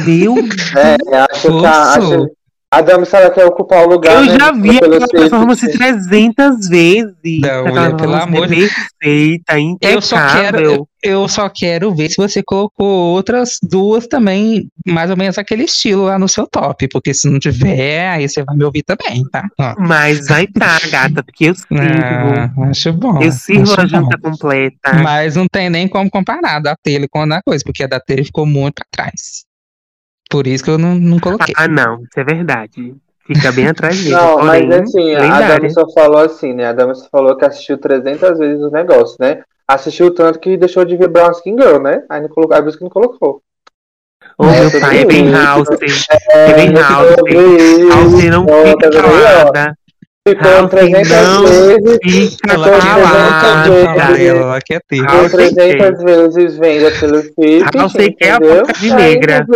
[0.05, 0.35] Deu.
[0.77, 2.23] É, acho que a, Forçou.
[2.25, 2.31] acho,
[2.75, 4.15] a Dami ela quer ocupar o lugar.
[4.17, 7.15] Eu né, já vi aquela performance 300 vezes.
[7.41, 8.69] Não, mulher, pelo amor de-
[9.01, 10.73] Perfeita, Eu só quero, impecável.
[10.73, 15.65] eu, eu só quero ver se você colocou outras duas também, mais ou menos aquele
[15.65, 19.23] estilo lá no seu top, porque se não tiver, aí você vai me ouvir também,
[19.31, 19.47] tá?
[19.61, 19.75] Ó.
[19.79, 21.75] Mas vai tá, gata, porque eu sirvo.
[21.79, 23.23] Ah, acho bom.
[23.23, 23.87] eu sirvo a bom.
[23.87, 24.95] janta completa.
[25.03, 28.25] Mas não tem nem como comparar da Taylor com a coisa, porque a da Taylor
[28.25, 29.45] ficou muito pra trás.
[30.35, 31.55] Por isso que eu não, não coloquei.
[31.57, 32.93] Ah, não, isso é verdade.
[33.25, 34.17] Fica bem atrás dele.
[34.17, 35.49] Não, porém, mas assim, a lendária.
[35.49, 36.67] Dami só falou assim, né?
[36.67, 39.43] A Dami só falou que assistiu 300 vezes o negócio, né?
[39.69, 42.03] Assistiu tanto que deixou de ver Brown Skin Girl, né?
[42.11, 43.43] Aí não colocou, aí por isso que não colocou.
[44.37, 45.69] Ô, meu pai é bem house.
[46.31, 47.11] É bem eu house.
[47.95, 49.75] House não fica tá calada.
[50.27, 54.21] Ficou House 300 não vezes, Fica Ela quer calada.
[54.21, 55.05] ela quer ter.
[55.09, 58.73] Ah, eu sei 300 vezes vendo aquele clipe, Ah, eu sei que é a boca
[58.73, 59.47] de negra.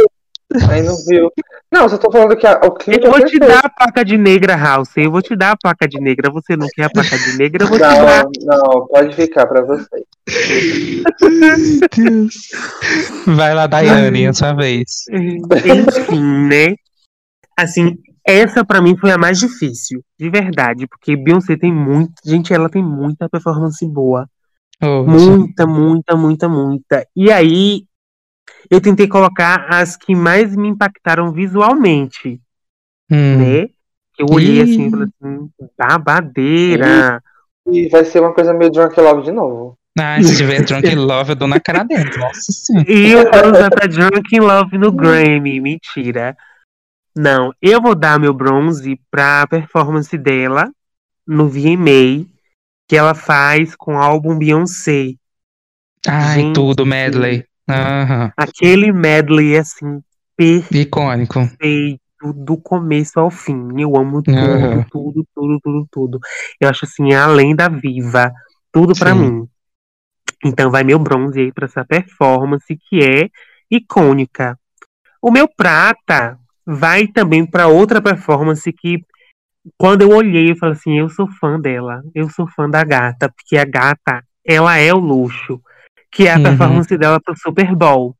[0.51, 0.70] Não.
[0.70, 1.30] Aí não viu.
[1.70, 4.03] Não, só tô falando que a- o clipe Eu vou é te dar a placa
[4.05, 4.90] de negra, House.
[4.96, 6.30] Eu vou te dar a placa de negra.
[6.30, 7.64] Você não quer a placa de negra?
[7.64, 8.24] Eu vou te dar.
[8.24, 9.86] Não, não, pode ficar pra você.
[13.26, 15.05] Vai lá, Daiane, é sua vez.
[15.12, 16.74] Enfim, né?
[17.57, 17.96] Assim,
[18.26, 22.68] essa pra mim foi a mais difícil, de verdade, porque Beyoncé tem muito, gente, ela
[22.68, 24.26] tem muita performance boa,
[24.82, 27.07] Ô, muita, muita, muita, muita.
[27.16, 27.82] E aí
[28.70, 32.40] eu tentei colocar as que mais me impactaram visualmente,
[33.11, 33.68] hum, né?
[34.18, 34.62] Eu olhei Ih.
[34.62, 37.22] assim, e falei assim, babadeira.
[37.70, 39.78] E vai ser uma coisa meio Drunk Love de novo.
[39.99, 42.11] Ah, se tiver Drunk Love, eu dou na cara dela.
[42.16, 42.90] Nossa senhora.
[42.90, 45.61] E eu vou usar pra Drunk in Love no Grammy.
[45.61, 46.36] Mentira.
[47.16, 50.70] Não, eu vou dar meu bronze pra performance dela
[51.26, 52.24] no VMA,
[52.86, 55.14] que ela faz com o álbum Beyoncé.
[56.07, 56.55] Ai, Gente.
[56.55, 57.44] tudo, medley.
[57.69, 58.33] Aham.
[58.37, 60.01] Aquele medley, assim,
[60.71, 61.35] Icônico.
[61.59, 63.81] perfeito, do começo ao fim.
[63.81, 64.87] Eu amo tudo, Aham.
[64.91, 66.21] tudo, tudo, tudo, tudo.
[66.61, 68.33] Eu acho, assim, além da viva.
[68.73, 69.21] Tudo pra Sim.
[69.21, 69.49] mim.
[70.45, 73.29] Então vai meu bronze aí pra essa performance que é
[73.71, 74.59] icônica.
[75.21, 79.03] O meu prata vai também pra outra performance que
[79.77, 83.29] quando eu olhei eu falei assim, eu sou fã dela, eu sou fã da gata,
[83.29, 85.61] porque a gata, ela é o luxo,
[86.11, 86.43] que é a Uhum.
[86.45, 88.15] performance dela pro Super Bowl.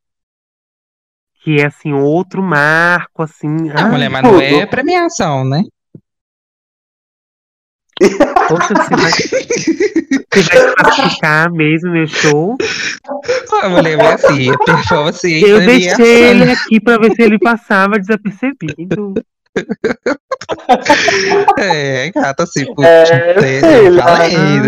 [1.43, 5.63] Que é assim outro marco assim, Ah, ai, mulher, mas não é premiação, né?
[8.49, 12.57] poxa, você vai, você vai classificar mesmo meu show?
[13.63, 16.05] A mulher vai assim, a performance aí, Eu premiação.
[16.05, 19.15] deixei ele aqui pra ver se ele passava desapercebido.
[21.59, 24.61] É, gata, assim, putz, É, sei fala aí.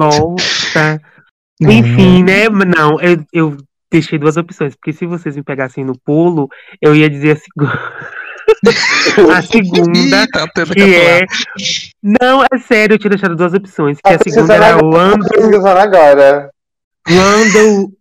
[0.00, 0.98] Ai,
[1.60, 1.74] Nossa.
[1.74, 2.48] Enfim, né?
[2.48, 3.56] Não, eu, eu
[3.90, 6.48] deixei duas opções, porque se vocês me pegassem no pulo,
[6.80, 7.72] eu ia dizer a, segu-
[9.32, 11.26] a segunda, tá que é.
[12.02, 15.18] Não, é sério, eu tinha deixado duas opções, que Tá a segunda precisando era tá
[15.28, 16.50] precisando agora.
[17.08, 17.92] Lando.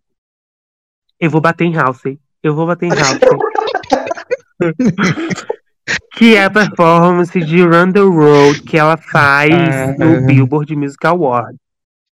[1.19, 2.01] Eu vou bater em House.
[2.43, 3.19] Eu vou bater em House.
[6.13, 7.57] que é a performance de
[7.93, 10.21] the Road que ela faz Ah, no ah.
[10.21, 11.55] Billboard Music Award.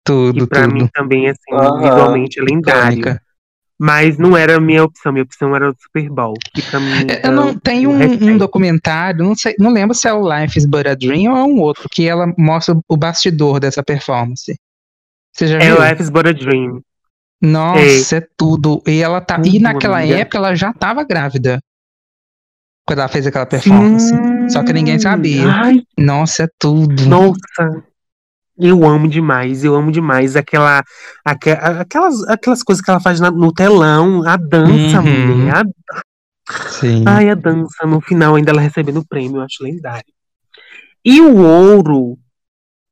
[0.03, 0.73] Tudo, Que pra tudo.
[0.73, 1.79] mim também, assim, Aham.
[1.79, 2.99] visualmente é lendário.
[2.99, 3.21] Icônica.
[3.79, 6.35] Mas não era a minha opção, minha opção era o Super Bowl.
[6.53, 7.07] Que pra mim.
[7.09, 10.57] É, Eu não tem um, um documentário, não sei, não lembro se é o Life
[10.57, 14.55] is But a Dream ou é um outro, que ela mostra o bastidor dessa performance.
[15.35, 15.83] Você já É viu?
[15.83, 16.81] Life is But a Dream.
[17.41, 18.81] Nossa, é tudo.
[18.87, 19.41] E ela tá.
[19.43, 20.19] E naquela amiga.
[20.19, 21.59] época ela já tava grávida.
[22.87, 24.13] Quando ela fez aquela performance.
[24.49, 25.47] Só que ninguém sabia.
[25.49, 27.05] Ai, Nossa, é tudo.
[27.05, 27.83] Nossa,
[28.57, 30.83] eu amo demais, eu amo demais aquela,
[31.25, 35.35] aque- aquelas, aquelas coisas que ela faz na- no telão, a dança, Uhum.
[35.35, 35.55] mulher.
[35.55, 35.63] a-
[36.69, 37.03] Sim.
[37.07, 40.05] ai, a dança no final, ainda ela recebendo o prêmio, eu acho lendário.
[41.03, 42.17] E o ouro,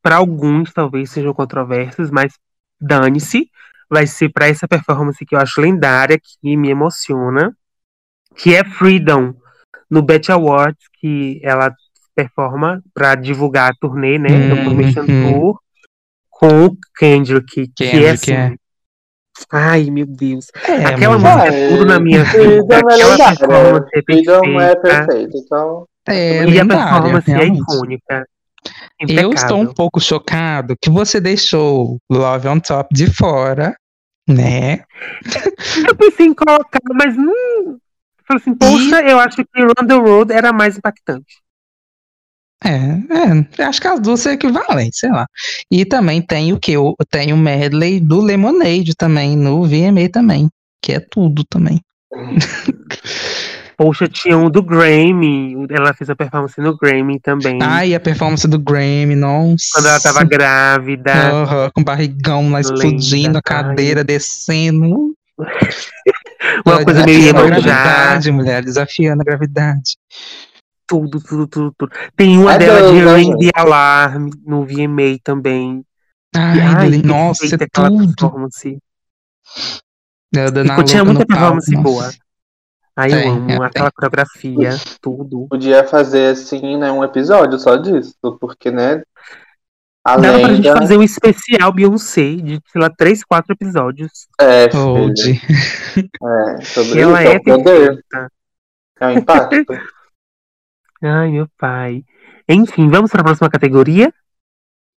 [0.01, 2.33] para alguns talvez sejam controversos, mas
[2.79, 3.49] dane-se,
[3.89, 7.55] vai ser para essa performance que eu acho lendária, que me emociona,
[8.35, 9.33] que é Freedom,
[9.89, 11.73] no Bet Awards, que ela
[12.23, 14.63] performa para divulgar a turnê, né, do Uhum.
[14.77, 15.59] Permission Tour,
[16.29, 18.33] com o Kendrick, que é Kendrick, assim...
[18.33, 18.55] é.
[19.51, 20.47] Ai, meu Deus.
[20.67, 21.35] É, Aquela mulher.
[21.37, 22.75] música é tudo na minha vida.
[22.75, 23.37] É Aquela lendária.
[23.37, 24.81] performance é é perfeita.
[24.81, 25.37] perfeito.
[25.37, 27.61] Então, É, E a performance é realmente.
[27.61, 28.25] icônica.
[29.07, 29.73] Eu estou um Impecável.
[29.73, 33.75] pouco chocado que você deixou Love on Top de fora,
[34.29, 34.83] né?
[35.87, 37.79] Eu pensei em colocar, mas não.
[38.27, 41.41] Falei assim, poxa, eu acho que Run the Road era mais impactante.
[42.63, 45.25] É, é, acho que as duas são equivalentes, sei lá.
[45.69, 46.73] E também tem o que?
[47.09, 50.47] Tem o medley do Lemonade também, no VMA também,
[50.81, 51.81] que é tudo também.
[53.75, 55.55] Poxa, tinha um do Grammy.
[55.71, 57.57] Ela fez a performance no Grammy também.
[57.63, 59.65] Ah, e a performance do Grammy, nossa.
[59.73, 61.11] Quando ela tava grávida.
[61.11, 65.15] Aham, com o barrigão lá explodindo, Linda, a cadeira descendo.
[66.63, 69.97] Uma Ela coisa meio a gravidade, mulher, desafiando a gravidade.
[70.91, 71.91] Tudo, tudo, tudo, tudo.
[72.17, 75.85] Tem uma É dela de doido, né, Ring the Alarm no VMA também.
[76.35, 78.13] Ai, Ai, dele- nossa, é aquela tudo.
[78.13, 78.77] performance.
[80.35, 81.83] Ela dando a Ficou, tinha muita palco, performance nossa.
[81.83, 82.11] boa.
[82.93, 84.71] Ai, eu Tem, amo é, aquela coreografia,
[85.01, 85.47] tudo.
[85.49, 89.01] Podia fazer assim, né, um episódio só disso, porque, né?
[90.05, 94.27] Dava pra Além gente fazer um especial Beyoncé de, sei lá, três, quatro episódios.
[94.41, 95.21] É, Old.
[95.21, 98.31] é, sobre Ela isso, é é o poder, perfeita.
[98.99, 99.65] é o impacto.
[101.03, 102.03] Ai, meu pai.
[102.47, 104.13] Enfim, vamos para a próxima categoria?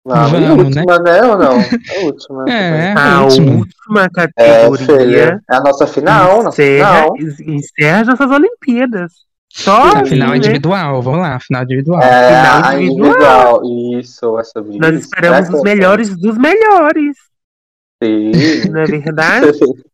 [0.05, 1.21] Vamos, e a Vamos, última, né?
[1.23, 1.59] ou não?
[1.87, 2.49] A última.
[2.49, 2.93] É, também.
[2.95, 3.51] a a última.
[3.51, 5.39] última É, categoria.
[5.49, 7.15] É a nossa final, nossa encerra, final.
[7.47, 9.11] encerra as nossas Olimpíadas.
[9.49, 10.37] Só A assim, final né?
[10.37, 12.01] individual, vamos lá, final individual.
[12.01, 13.61] É, Final a individual.
[13.65, 13.99] individual.
[13.99, 15.05] Isso, é sobre Nós isso.
[15.05, 17.15] esperamos né, os melhores dos melhores,
[18.01, 18.31] Sim.
[18.71, 19.47] não é verdade?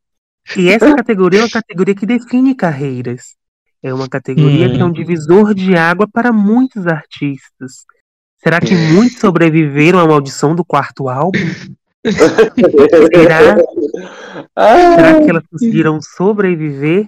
[0.58, 3.36] E essa categoria é uma categoria que define carreiras.
[3.82, 4.74] É uma categoria Hum.
[4.74, 7.86] que é um divisor de água para muitos artistas.
[8.38, 11.40] Será que muitos sobreviveram à maldição do quarto álbum?
[12.06, 13.58] Será?
[14.96, 17.08] Será que elas conseguiram sobreviver?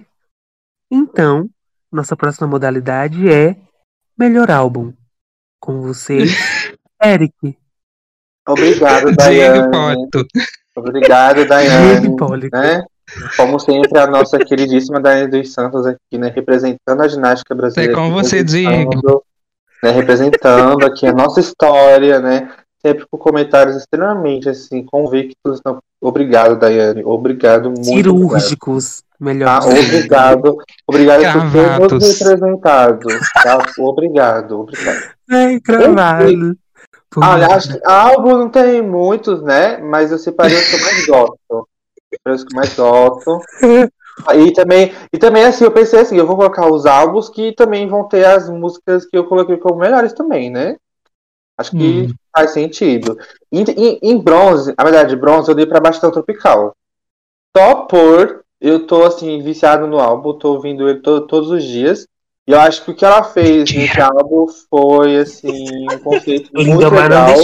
[0.90, 1.48] Então,
[1.90, 3.56] nossa próxima modalidade é
[4.18, 4.92] Melhor Álbum.
[5.58, 6.30] Com vocês,
[7.02, 7.56] Eric.
[8.46, 10.08] Obrigado, Diego Daiane.
[10.76, 12.00] Obrigado, Daiane.
[12.00, 12.56] Diego Hipólito.
[12.56, 12.84] Né?
[13.36, 16.32] Como sempre, a nossa queridíssima Daiane dos Santos aqui, né?
[16.34, 17.92] Representando a ginástica brasileira.
[17.92, 19.22] É com você, representando,
[19.82, 22.50] Né, representando aqui a nossa história, né?
[22.84, 25.60] Sempre com comentários extremamente, assim, convictos.
[25.60, 27.04] Então, obrigado, Daiane.
[27.04, 28.14] Obrigado, muito obrigado.
[28.14, 29.04] Cirúrgicos.
[29.20, 29.60] Melhor.
[29.60, 29.68] Tá?
[29.68, 30.56] Obrigado.
[30.86, 33.08] Obrigado por ter nos representado.
[33.42, 33.64] Tá?
[33.78, 34.98] Obrigado, obrigado.
[35.30, 36.56] Ai, cravado.
[37.20, 39.76] Ah, Olha, acho que álbum não tem muitos, né?
[39.78, 41.68] Mas eu separei os que eu mais gosto.
[42.24, 43.40] Eu mais gosto.
[44.36, 47.88] E também, e também, assim, eu pensei assim, eu vou colocar os álbuns que também
[47.88, 50.76] vão ter as músicas que eu coloquei como melhores também, né?
[51.58, 52.14] Acho que Hum.
[52.30, 53.16] faz sentido.
[53.50, 56.74] Em, bronze, na verdade, bronze eu dei pra Bastão Tropical.
[57.56, 62.06] Só por eu tô, assim, viciado no álbum, tô ouvindo ele to- todos os dias.
[62.46, 66.88] E eu acho que o que ela fez nesse álbum foi, assim, um conceito muito
[66.94, 67.34] legal.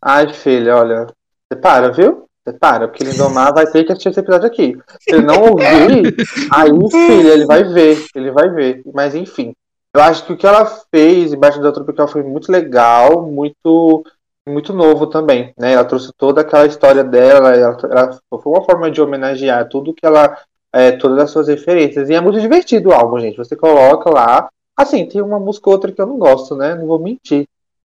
[0.00, 1.06] Ai, filha, olha.
[1.50, 2.27] Você para, viu?
[2.52, 4.76] Para, porque Lindomar vai ter que assistir esse episódio aqui.
[5.00, 6.14] Se ele não ouvir,
[6.50, 8.06] aí, filha, ele vai ver.
[8.14, 8.82] Ele vai ver.
[8.94, 9.52] Mas enfim.
[9.94, 14.04] Eu acho que o que ela fez embaixo da Tropical foi muito legal, muito
[14.48, 15.72] muito novo também, né?
[15.74, 20.06] Ela trouxe toda aquela história dela, ela, ela- foi uma forma de homenagear tudo que
[20.06, 20.38] ela,
[20.72, 22.08] é, todas as suas referências.
[22.08, 23.36] E é muito divertido o álbum, gente.
[23.36, 26.74] Você coloca lá, assim, tem uma música ou outra que eu não gosto, né?
[26.74, 27.46] Não vou mentir.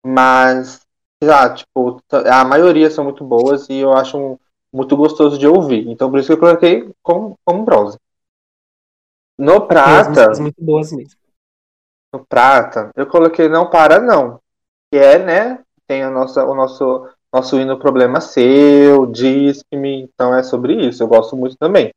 [0.06, 0.82] Mas
[1.24, 4.38] ah, tipo, a maioria são muito boas e eu acho um-
[4.74, 5.88] muito gostoso de ouvir.
[5.88, 7.98] Então por isso que eu coloquei como, como bronze.
[9.38, 11.20] No prata, músicas muito boas mesmo.
[12.12, 14.40] no prata, eu coloquei não para não.
[14.92, 15.64] Que é, né?
[15.88, 21.02] Tem a nossa, o nosso nosso hino problema seu, diz-me, então é sobre isso.
[21.02, 21.92] Eu gosto muito também.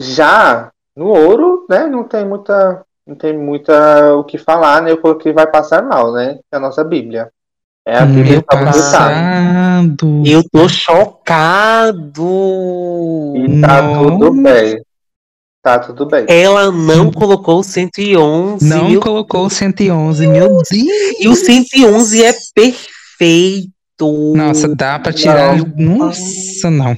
[0.00, 1.86] Já no ouro, né?
[1.86, 4.92] Não tem muita não tem muita o que falar, né?
[4.92, 6.38] Eu coloquei vai passar mal, né?
[6.50, 7.32] É a nossa Bíblia.
[7.86, 10.22] É a Meu passado.
[10.24, 12.24] Eu tô chocado.
[13.36, 14.18] E tá Não.
[14.18, 14.80] tudo bem.
[15.62, 16.24] Tá tudo bem.
[16.28, 18.66] Ela não colocou o 111.
[18.66, 20.70] Não meu- colocou o 111, meu Deus.
[21.20, 23.72] E o 111 é perfeito.
[24.34, 25.56] Nossa, dá pra tirar.
[25.76, 25.98] Não.
[25.98, 26.96] Nossa, não.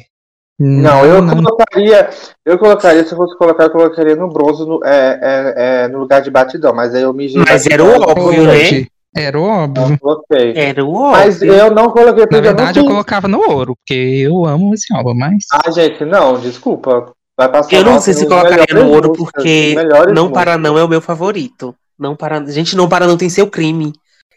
[0.59, 2.09] Não, eu colocaria,
[2.45, 5.99] eu colocaria, se eu fosse colocar, eu colocaria no bronze no, é, é, é, no
[5.99, 8.87] lugar de batidão, mas aí eu me Mas era o óbvio, né?
[9.17, 9.89] Era o óbvio.
[9.89, 10.53] Não coloquei.
[10.55, 11.55] Era o Mas óbvio.
[11.55, 12.93] eu não coloquei Na porque eu não verdade, eu quis.
[12.93, 15.45] colocava no ouro, porque eu amo esse álbum, mas.
[15.53, 17.13] Ah, gente, não, desculpa.
[17.37, 19.75] Vai passar Eu não sei se colocaria no ouro, músicas, porque
[20.15, 21.75] Não Para Não é o meu favorito.
[21.99, 22.45] Não para...
[22.47, 23.93] Gente, Não Para Não tem seu crime.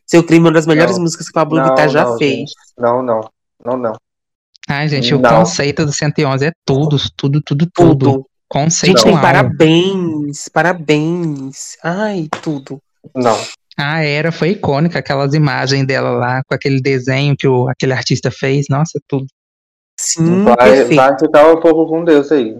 [0.06, 1.04] Seu crime é uma das melhores Não.
[1.04, 2.40] músicas que o Pablo Não, Vittar já não, fez.
[2.40, 2.54] gente.
[2.78, 3.22] Não, não,
[3.66, 3.94] não, não.
[4.68, 7.96] Ai, gente, o conceito do 111 é tudo, tudo, tudo, tudo.
[7.96, 8.12] Tudo.
[8.12, 9.04] Gente, Conceitual.
[9.14, 10.50] tem parabéns.
[10.52, 11.78] Parabéns.
[11.84, 12.80] Ai, tudo.
[13.16, 13.38] Não.
[13.80, 18.30] A era foi icônica, aquelas imagens dela lá, com aquele desenho que o, aquele artista
[18.30, 18.66] fez.
[18.70, 19.26] Nossa, tudo.
[20.00, 20.96] Sim, Vai, perfeito.
[20.96, 22.58] vai ficar um pouco com Deus aí.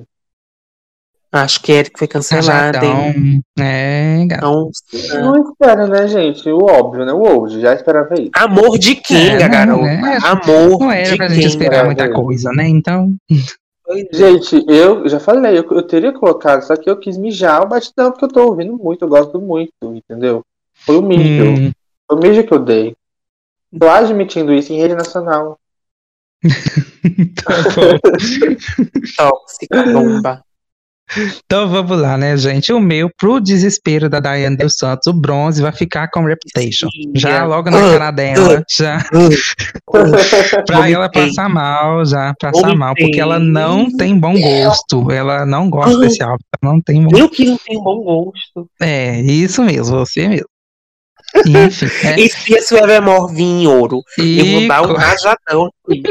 [1.32, 3.44] Acho que Eric foi cancelado, hein?
[3.56, 3.64] tão...
[3.66, 4.42] É, gato.
[4.42, 5.22] Nossa.
[5.22, 6.50] Não espera, né, gente?
[6.50, 7.14] O óbvio, né?
[7.14, 8.32] O old, já esperava isso.
[8.36, 9.84] Amor de Kinga, É, não, garota.
[9.84, 10.18] né?
[10.24, 12.16] Amor Não era de pra gente esperar muita velho.
[12.16, 12.68] coisa, né?
[12.68, 13.16] Então,
[14.12, 18.12] Gente, eu já falei, eu, eu teria colocado, só que eu quis mijar o batidão,
[18.12, 20.44] porque eu tô ouvindo muito, eu gosto muito, entendeu?
[20.90, 21.44] Foi o mijo.
[21.44, 21.72] hum,
[22.08, 22.96] Foi o mijo que eu dei.
[23.80, 25.60] Tô admitindo isso em rede nacional.
[27.36, 27.54] tá.
[29.16, 30.44] Tóxica bomba.
[31.46, 32.72] Então vamos lá, né, gente?
[32.72, 36.88] O meu, pro desespero da Daiane dos Santos, o bronze vai ficar com Reputation.
[37.16, 39.04] Já logo na cara dela, já
[40.68, 45.12] pra ela passar mal, já passar mal, porque ela não tem bom gosto.
[45.12, 48.70] Ela não gosta desse álbum, ela não tem bom Eu que não tenho bom gosto.
[48.80, 50.49] É, isso mesmo, você mesmo.
[51.36, 54.02] Enfim, é, E se a sua Evermore vir em ouro?
[54.18, 56.04] Eu vou dar um rajadão aqui.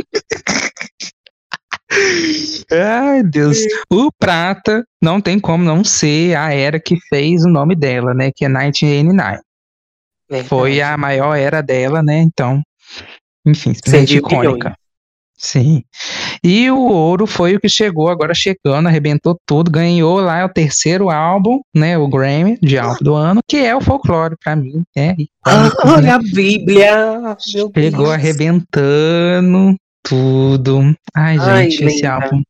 [2.70, 3.58] Ai, Deus.
[3.90, 8.30] O Prata não tem como não ser a era que fez o nome dela, né?
[8.34, 9.40] Que é 1989.
[10.46, 12.18] Foi a maior era dela, né?
[12.18, 12.62] Então,
[13.46, 14.74] enfim, simplesmente icônica.
[15.40, 15.84] Sim.
[16.42, 21.10] E o ouro foi o que chegou, agora chegando, arrebentou tudo, ganhou lá o terceiro
[21.10, 21.96] álbum, né?
[21.96, 24.82] O Grammy de álbum do ano, que é o folclore pra mim.
[24.96, 25.10] É
[25.46, 25.92] Ah, icônico, né?
[25.92, 27.20] olha a Bíblia.
[27.20, 28.10] Meu Chegou Deus.
[28.10, 30.80] arrebentando tudo.
[31.14, 32.42] Ai, Ai, gente, esse álbum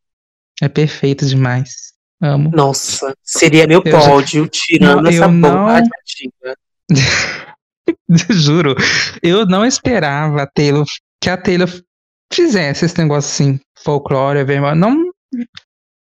[0.63, 1.89] é perfeito demais.
[2.23, 2.51] Amo.
[2.53, 6.57] Nossa, seria meu Eu já- pódio, tirando Não, essa bomba radioativa.
[8.31, 8.75] Juro,
[9.23, 10.85] eu não esperava Taylor,
[11.21, 11.69] que a Taylor
[12.33, 14.45] fizesse esse negócio assim, folclore,
[14.77, 15.11] não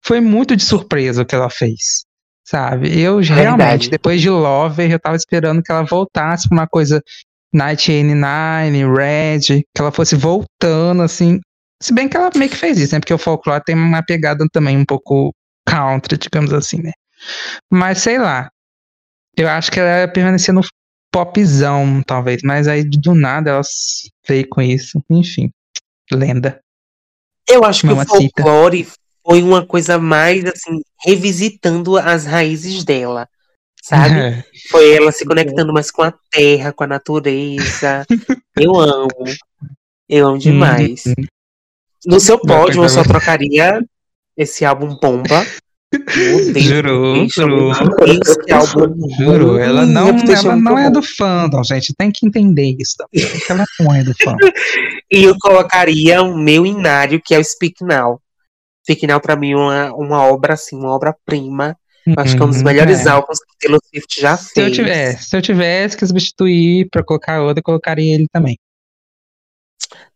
[0.05, 2.05] foi muito de surpresa o que ela fez,
[2.47, 3.01] sabe?
[3.01, 7.03] Eu realmente, depois de Lover, eu tava esperando que ela voltasse pra uma coisa
[7.53, 11.41] 1989, Red, que ela fosse voltando assim,
[11.83, 13.01] se bem que ela meio que fez isso, né?
[13.01, 15.33] Porque o folclore tem uma pegada também um pouco
[15.67, 16.93] country, digamos assim, né?
[17.71, 18.51] Mas sei lá.
[19.37, 20.61] Eu acho que ela ia permanecer no
[21.13, 23.63] popzão, talvez, mas aí do nada ela
[24.29, 25.03] veio com isso.
[25.11, 25.51] Enfim,
[26.13, 26.61] lenda.
[27.49, 28.89] Eu acho que o folclore
[29.25, 33.29] foi uma coisa mais assim, revisitando as raízes dela.
[33.83, 34.19] Sabe?
[34.19, 34.45] É.
[34.71, 38.07] Foi ela se conectando mais com a terra, com a natureza.
[38.57, 39.09] Eu amo.
[40.09, 41.05] Eu amo demais.
[41.05, 41.15] Uhum.
[42.07, 43.83] No seu pódio, eu só trocaria
[44.37, 45.45] esse álbum bomba.
[46.57, 47.73] Jurou, jurou.
[47.73, 51.95] meu Deus, que álbum Juro, ruim, ela não, ela não é do fandom, gente.
[51.97, 53.29] Tem que entender isso também.
[53.49, 54.39] Ela não é do fandom.
[55.11, 58.21] E eu colocaria o meu inário, que é o Speak Now.
[58.83, 61.77] Speak Now, pra mim, é uma, uma obra, assim, uma obra-prima.
[62.19, 63.09] Acho que é um dos Uhum, melhores é.
[63.09, 64.77] álbuns que Taylor Swift já Se eu, fez.
[64.77, 68.59] tivesse, se eu tivesse que substituir pra colocar outro, eu colocaria ele também.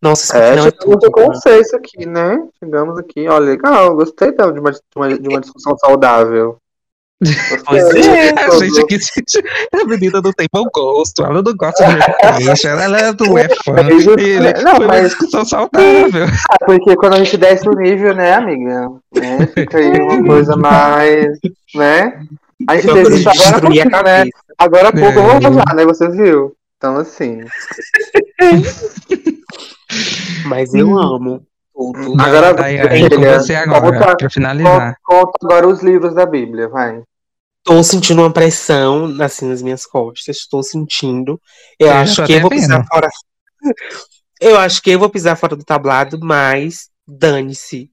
[0.01, 1.07] Nossa, Speak É, Now é chegamos tudo.
[1.07, 2.39] no consenso aqui, né?
[2.63, 6.57] Chegamos aqui, ó, legal, gostei então, de uma, de uma, de uma discussão saudável.
[7.67, 8.31] Pois é.
[8.31, 8.97] A gente aqui,
[9.75, 12.89] a menina não tem bom gosto, ela não gosta de Reputation, ela
[13.19, 13.73] não é fã.
[13.73, 16.27] Mas, Ele, não, foi mas- discussão saudável.
[16.49, 18.89] Ah, porque quando a gente desce o nível, né, amiga?
[19.17, 21.27] Né, fica aí uma coisa mais,
[21.75, 22.23] né?
[22.69, 24.25] A gente Vamos isso agora há destruir a pouquinho, né?
[24.57, 25.41] Agora há pouco eu É.
[25.41, 25.85] vou usar, né?
[25.87, 26.53] Você viu?
[26.79, 27.41] Então, assim.
[30.47, 32.17] Mas eu amo tudo.
[32.17, 34.97] Vai, Agora, com Bíblia, você agora, pra- pra finalizar.
[35.03, 37.03] Conta, conta agora os livros da Bíblia, vai.
[37.65, 40.37] Tô sentindo uma pressão assim nas minhas costas.
[40.37, 41.41] Estou sentindo.
[41.79, 42.87] Eu Eu acho que eu vou pisar vendo.
[42.89, 43.09] fora.
[44.41, 47.91] Eu acho que eu vou pisar fora do tablado, mas dane-se.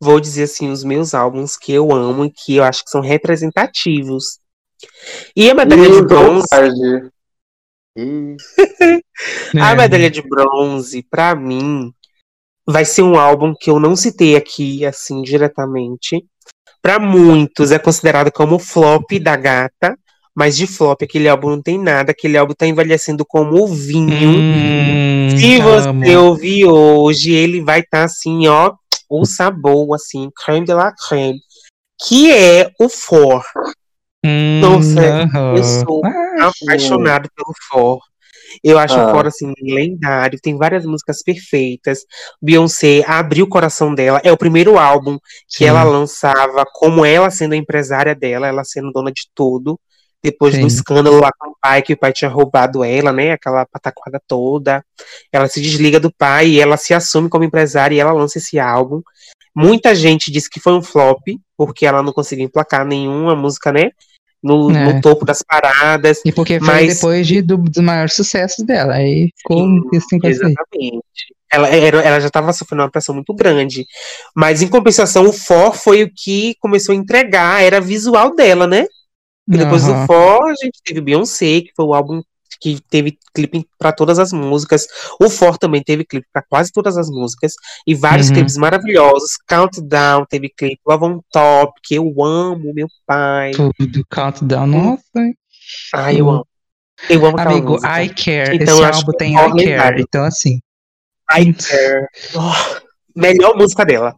[0.00, 3.00] Vou dizer assim os meus álbuns que eu amo e que eu acho que são
[3.00, 4.38] representativos.
[5.34, 6.46] E a medalha de bronze,
[7.98, 8.36] Ih,
[9.60, 11.92] a medalha de bronze, pra mim,
[12.64, 16.24] vai ser um álbum que eu não citei aqui assim diretamente.
[16.80, 19.98] Pra muitos é considerado como o flop da gata,
[20.32, 24.38] mas de flop aquele álbum não tem nada, aquele álbum tá envelhecendo como o vinho.
[24.38, 26.28] Hum, Se você amo.
[26.28, 28.72] ouvir hoje, ele vai estar assim, ó,
[29.10, 31.40] o sabor, assim, creme de la creme,
[32.06, 33.42] que é o For.
[34.28, 35.00] Hum, Nossa,
[35.56, 37.98] eu sou Ah, Apaixonado pelo For.
[38.62, 39.08] Eu acho Ah.
[39.08, 40.38] o For, assim, lendário.
[40.42, 42.00] Tem várias músicas perfeitas.
[42.40, 44.20] Beyoncé abriu o coração dela.
[44.24, 45.18] É o primeiro álbum
[45.48, 45.64] que sim.
[45.66, 49.78] ela lançava como ela sendo a empresária dela, ela sendo dona de tudo.
[50.22, 50.62] Depois Sim.
[50.62, 53.32] do escândalo lá com o pai, que o pai tinha roubado ela, né?
[53.32, 54.84] Aquela pataquada toda.
[55.32, 58.58] Ela se desliga do pai e ela se assume como empresária e ela lança esse
[58.58, 59.00] álbum.
[59.54, 61.20] Muita gente disse que foi um flop,
[61.56, 63.90] porque ela não conseguiu emplacar nenhuma música, né?
[64.42, 64.92] No, É.
[64.94, 66.20] no topo das paradas.
[66.24, 68.94] E porque foi Mas- depois de, do, dos maiores sucessos dela.
[68.94, 70.18] Aí ficou Sim, assim.
[70.22, 71.02] Exatamente.
[71.50, 73.86] Ela, era, ela já estava sofrendo uma pressão muito grande.
[74.36, 78.84] Mas, em compensação, o For foi o que começou a entregar, era visual dela, né?
[79.50, 80.02] E depois Aham.
[80.02, 82.20] do For, a gente teve Beyoncé, que foi o álbum
[82.60, 84.86] que teve clipe para todas as músicas.
[85.20, 87.52] O For também teve clipe para quase todas as músicas.
[87.86, 88.34] E vários Uhum.
[88.34, 89.36] clipes maravilhosos.
[89.48, 90.80] Countdown teve clipe.
[90.86, 93.52] Love on Top, que eu amo, meu pai.
[93.52, 95.02] Tudo, Countdown, nossa.
[95.94, 96.46] Ai, eu amo.
[97.08, 98.02] Eu amo Amigo, música.
[98.02, 98.56] I Care.
[98.56, 100.02] Então, Esse álbum tem é I Care.
[100.02, 100.58] Então, assim,
[101.32, 102.06] I Care.
[102.34, 102.80] Oh,
[103.14, 104.16] melhor música dela.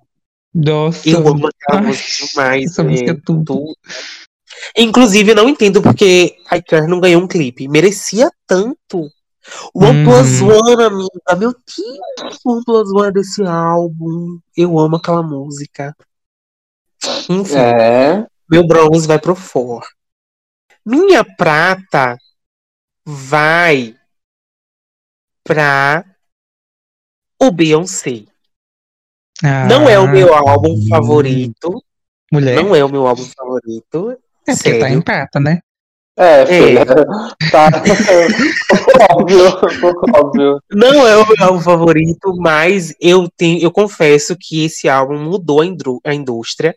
[0.55, 1.07] nossa.
[1.09, 2.64] Eu amo aquela Ai, música demais.
[2.70, 3.45] Essa música é, é tudo.
[3.45, 3.76] tudo.
[4.77, 7.69] Inclusive, eu não entendo porque I Care não ganhou um clipe.
[7.69, 9.09] Merecia tanto.
[9.75, 10.05] One Uhum.
[10.05, 11.37] Plus One, amiga.
[11.39, 14.39] Meu Deus, One Plus One desse álbum.
[14.57, 15.97] Eu amo aquela música.
[17.29, 18.27] Enfim, É.
[18.51, 19.83] meu bronze vai pro For.
[20.85, 22.17] Minha prata
[23.05, 23.97] vai
[25.45, 26.05] pra
[27.41, 28.25] o Beyoncé.
[29.43, 31.83] Não é o meu Ah, álbum favorito.
[32.31, 32.57] Mulher.
[32.63, 34.19] Não é o meu álbum favorito.
[34.47, 35.03] É porque tá em sério.
[35.05, 35.61] prata, né?
[36.16, 36.84] É, filha.
[37.51, 37.70] Tá.
[38.68, 40.61] pouco óbvio, pouco óbvio.
[40.70, 45.61] Não é o meu álbum favorito, mas eu tenho, eu confesso que esse álbum mudou
[45.62, 46.74] a, indru- a indústria.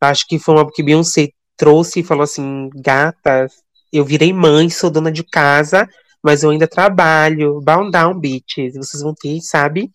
[0.00, 3.46] Acho que foi um álbum que Beyoncé trouxe e falou assim: gata,
[3.92, 5.86] eu virei mãe, sou dona de casa,
[6.22, 7.60] mas eu ainda trabalho.
[7.62, 8.74] Bound down, bitches.
[8.74, 9.90] Vocês vão ter, sabe,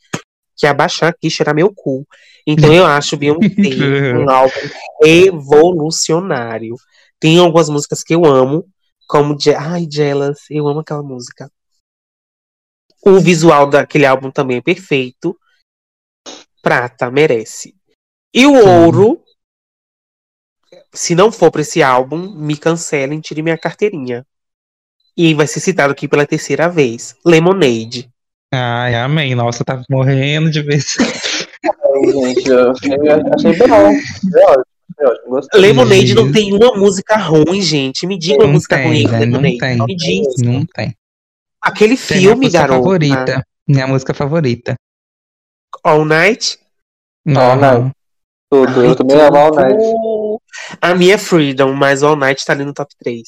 [0.55, 2.05] que abaixar aqui, cheirar meu cu.
[2.45, 3.47] Então eu acho Beyoncé
[4.15, 4.51] um álbum
[5.03, 6.75] revolucionário.
[7.21, 8.67] Tem algumas músicas que eu amo,
[9.07, 11.51] como Je Ai, Jealous, eu amo aquela música.
[13.05, 15.37] O visual daquele álbum também é perfeito.
[16.63, 17.75] Prata, merece.
[18.33, 19.23] E o ouro,
[20.91, 24.25] se não for pra esse álbum, me cancelem, tire minha carteirinha.
[25.15, 27.15] E vai ser citado aqui pela terceira vez.
[27.23, 28.09] Lemonade.
[28.51, 29.35] Ai, amém.
[29.35, 30.95] Nossa, tá morrendo de vez.
[31.63, 34.65] Ai, gente, eu achei, eu achei
[35.27, 35.61] Gostei.
[35.61, 38.05] Lemonade não tem uma música ruim, gente.
[38.05, 39.25] Me diga uma Não música tem, ruim né?
[39.25, 39.57] Não Lemonade.
[39.57, 39.85] tem.
[39.85, 40.27] Me diz.
[40.43, 40.95] Não tem.
[41.61, 42.83] Aquele Tem minha filme, música garota.
[42.83, 43.47] favorita.
[43.67, 44.75] Minha música favorita.
[45.83, 46.59] All Night.
[47.35, 47.91] All Night.
[48.51, 48.83] Tudo.
[48.83, 49.83] Eu também amo All Night.
[50.81, 53.23] A minha é Freedom, mas All Night tá ali no top 3.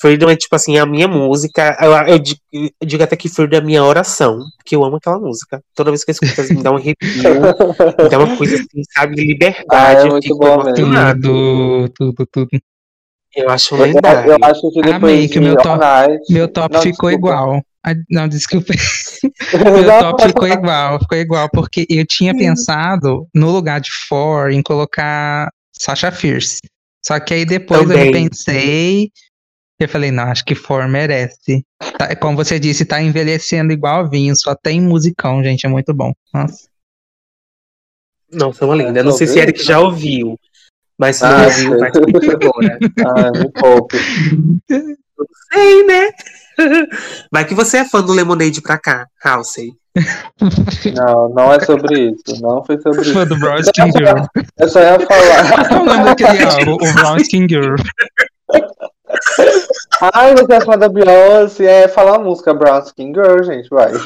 [0.00, 1.76] Freedom é tipo assim, a minha música.
[1.80, 4.96] Eu, eu digo, eu digo até que Freedom é a minha oração, porque eu amo
[4.96, 5.60] aquela música.
[5.74, 7.08] Toda vez que eu escuto, me dá um arrepio,
[8.02, 9.66] me dá uma coisa assim, sabe, de liberdade.
[9.70, 11.20] Ah, é eu fico emocionado.
[11.22, 12.60] Tudo, tudo, tudo.
[13.36, 14.32] Eu acho Eu, lendário.
[14.32, 16.32] eu acho que depois Amei que de meu top- Night...
[16.32, 17.12] Meu top Não, ficou desculpa.
[17.34, 17.62] igual.
[17.86, 18.72] Ah, Não, desculpa.
[19.54, 24.62] Meu top ficou igual, ficou igual, porque eu tinha pensado, no lugar de For, em
[24.62, 26.58] colocar Sasha Fierce.
[27.06, 28.12] Só que aí depois eu Também.
[28.28, 29.10] pensei,
[29.84, 31.64] eu falei, não, acho que For merece.
[31.98, 36.12] Tá- como você disse, tá envelhecendo igual vinho, só tem musicão, gente, é muito bom.
[36.32, 36.68] Nossa.
[38.32, 38.98] Não, foi uma linda.
[39.00, 39.38] Eu não sei se?
[39.38, 40.38] Eric já ouviu.
[40.98, 42.78] Mas se não Ah, ouviu, vai descobrir agora.
[43.06, 43.96] Ah, me poupe.
[45.52, 46.08] Sei, né?
[47.32, 49.72] Vai que você é fã do Lemonade pra cá, Halsey.
[50.94, 52.40] Não, não é sobre isso.
[52.42, 53.14] Não foi sobre isso.
[53.14, 54.24] Fã do Brown Skin Girl.
[54.58, 55.72] Eu só ia falar.
[55.72, 56.74] É o nome daquele álbum?
[56.74, 57.74] O Brown Skin Girl.
[60.14, 61.64] Ai, você é fã da Beyoncé.
[61.84, 63.92] É falar a música Brown Skin Girl, gente, vai.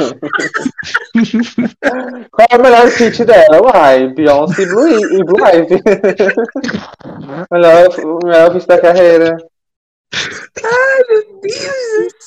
[2.31, 3.63] Qual é o melhor feat dela?
[3.63, 5.83] Uai, Beyoncé e Blue, e Blue Ivy.
[7.51, 9.37] melhor, o melhor feat da carreira.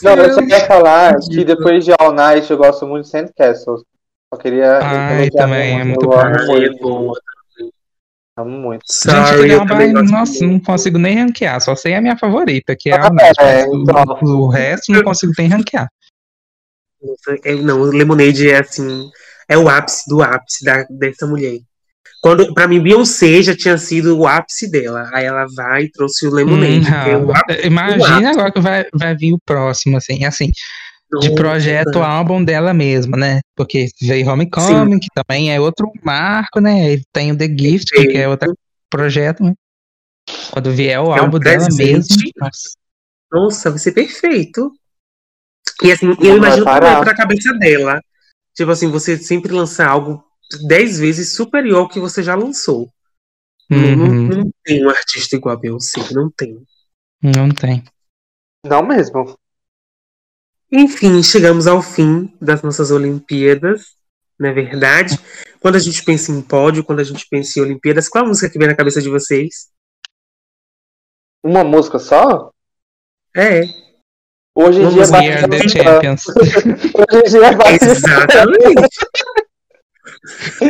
[0.03, 3.81] Não, eu só ia falar que depois de All Night eu gosto muito de Sandcastles.
[4.33, 4.79] Só queria.
[4.81, 6.17] Ai, também, é muito, eu bom.
[6.17, 6.81] Ai, é muito.
[6.81, 7.19] boa.
[8.37, 8.83] Amo muito.
[8.87, 10.45] Gente, Sorry, aquele eu também nossa, muito.
[10.53, 13.65] não consigo nem ranquear, só sei a minha favorita, que é a Ah, Night, é,
[13.67, 14.17] o- então.
[14.21, 15.87] o, o resto não consigo nem ranquear.
[17.43, 19.09] É, não, o Lemonade é assim,
[19.47, 21.59] é o ápice do ápice da, dessa mulher.
[22.21, 25.07] Quando, pra mim, Beyoncé já tinha sido o ápice dela.
[25.13, 27.67] Aí ela vai e trouxe o Lemonade, que é o ápice.
[27.67, 30.49] Imagina agora que vai, vai vir o próximo, assim, assim,
[31.21, 33.39] de projeto álbum dela mesma, né?
[33.55, 36.93] Porque veio Homecoming, que também é outro marco, né?
[36.95, 38.53] E tem o The Gift, que é outro
[38.89, 39.53] projeto, né?
[40.51, 41.93] Quando vier o É um álbum dela presente.
[41.93, 42.31] mesmo.
[42.37, 42.69] nossa.
[43.31, 44.71] Nossa, vai ser perfeito.
[45.83, 46.99] E assim, eu vai imagino como parar.
[46.99, 48.01] é pra cabeça dela.
[48.55, 50.23] Tipo assim, você sempre lançar algo
[50.67, 52.89] dez vezes superior ao que você já lançou.
[53.69, 54.27] Não- Não, Uhum.
[54.29, 56.57] não tem um artista igual a Beyoncé, não tem.
[57.21, 57.83] Não tem.
[58.65, 59.37] Não mesmo.
[60.71, 63.95] Enfim, chegamos ao fim das nossas Olimpíadas,
[64.39, 65.17] não é verdade?
[65.59, 68.49] Quando a gente pensa em pódio, quando a gente pensa em Olimpíadas, qual a música
[68.49, 69.69] que vem na cabeça de vocês?
[71.43, 72.51] Uma música só?
[73.35, 73.61] É,
[74.59, 76.23] Hoje em dia bate the no- champions.
[76.33, 78.97] Hoje em dia bate exatamente.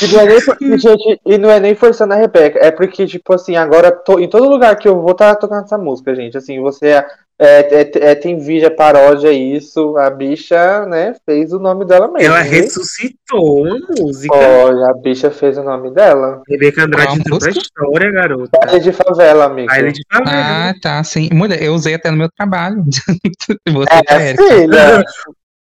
[0.00, 3.56] E não, é nem, e, não é nem forçando a Rebeca, é porque, tipo assim,
[3.56, 6.36] agora to- em todo lugar que eu vou tá tocando essa música, gente.
[6.38, 7.06] Assim, você é,
[7.44, 9.96] é- é- é- tem vídeo, é paródia, isso.
[9.96, 12.20] A bicha, né, fez o nome dela mesmo.
[12.32, 14.34] Ela ressuscitou a música.
[14.34, 16.42] Olha, a bicha fez o nome dela.
[16.48, 18.50] Rebeca Andrade entrou pra história, garota.
[18.64, 19.68] Baile de favela, amigo.
[19.68, 20.36] Baile de favela.
[20.70, 21.28] Ah, tá, sim.
[21.32, 22.84] Mulher, eu usei até no meu trabalho.
[23.68, 24.44] Você, É, Érica.
[24.54, 25.04] filha.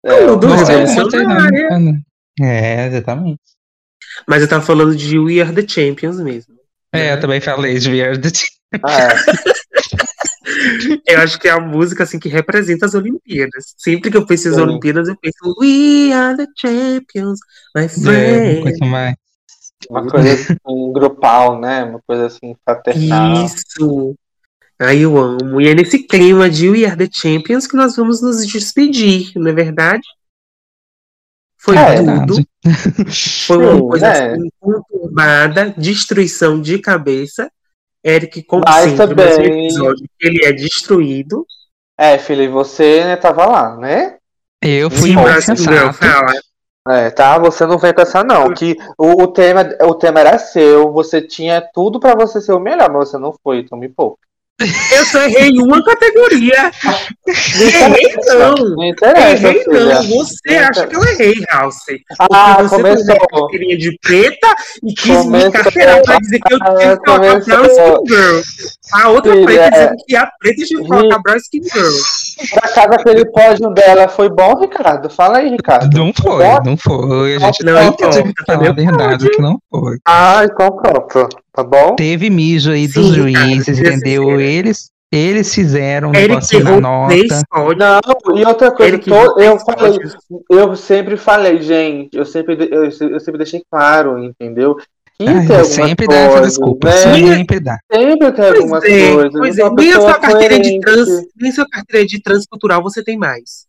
[0.06, 2.00] É, Tudo, é né?
[2.42, 3.40] É, exatamente.
[4.28, 6.54] Mas eu tava falando de We Are the Champions mesmo.
[6.94, 8.82] É, eu também falei de We Are the Champions.
[8.84, 9.56] ah, é.
[11.08, 13.74] Eu acho que é a música assim que representa as Olimpíadas.
[13.78, 14.62] Sempre que eu penso em.
[14.62, 17.40] Olimpíadas, eu penso We Are the Champions,
[17.76, 18.62] my É, uma friend.
[18.62, 19.16] coisa mais.
[19.90, 21.84] Uma coisa assim, grupal, né?
[21.84, 23.46] Uma coisa assim, fraternal.
[23.46, 24.16] Isso.
[24.80, 25.62] Ai, eu amo.
[25.62, 29.48] E é nesse clima de We Are the Champions que nós vamos nos despedir, não
[29.50, 30.04] é verdade?
[31.58, 32.36] Foi É, tudo.
[32.64, 33.46] Verdade.
[33.46, 34.32] Foi uma coisa né?
[34.34, 37.52] assim, conturbada, destruição de cabeça.
[38.06, 38.46] Eric,
[38.84, 41.46] nesse também- episódio, ele é destruído.
[41.98, 44.18] É, filha, e você, né, tava lá, né?
[44.62, 45.94] Eu fui Sim, mais sensato.
[45.94, 46.32] fala.
[46.88, 47.38] É, tá?
[47.40, 48.54] Você não vem com essa, não.
[48.54, 52.60] Que o, o, tema, o tema era seu, você tinha tudo pra você ser o
[52.60, 54.18] melhor, mas você não foi, então me poupa.
[54.58, 56.72] Eu só errei em uma categoria.
[57.28, 58.56] Errei não.
[58.76, 60.04] Não interessa, Errei não.
[60.04, 61.76] Você acha que eu errei, House.
[62.20, 63.06] Ah, Porque você começou.
[63.06, 64.48] pegou a carteirinha de preta
[64.82, 65.52] e quis me Começou.
[65.52, 67.40] carteirar pra dizer que eu tinha que colocar Brown.
[67.40, 68.42] Skin Girl.
[68.94, 69.70] A outra Filha, preta é.
[69.72, 71.92] dizendo que a preta tinha que colocar Brown Skin Girl.
[72.50, 75.10] Por acaso aquele pódio dela foi bom, Ricardo?
[75.10, 75.98] Fala aí, Ricardo.
[75.98, 77.36] Não foi, não foi.
[77.36, 79.98] A gente Não tem importa, que falar a também verdade que não foi.
[80.08, 81.28] Ah, então pronto.
[81.56, 81.96] Tá bom?
[81.96, 84.42] Teve mijo aí Sim, dos cara, juízes, seja entendeu?
[84.42, 87.16] Eles, eles fizeram um negócio na nota.
[87.78, 90.00] Não, e outra coisa, Eric to- errou eu falei,
[90.50, 94.76] eu sempre falei, gente, eu sempre, eu, eu sempre deixei claro, entendeu?
[95.18, 96.90] Que Ai, tem sempre dá essa coisas, desculpa.
[96.90, 96.98] né?
[96.98, 97.78] Sempre dá.
[97.90, 99.32] Sempre tem algumas é, coisas.
[99.32, 99.64] pois é.
[99.64, 101.10] a Nem a sua carteira de trans,
[101.40, 103.66] nem sua carteira de transcultural você tem mais.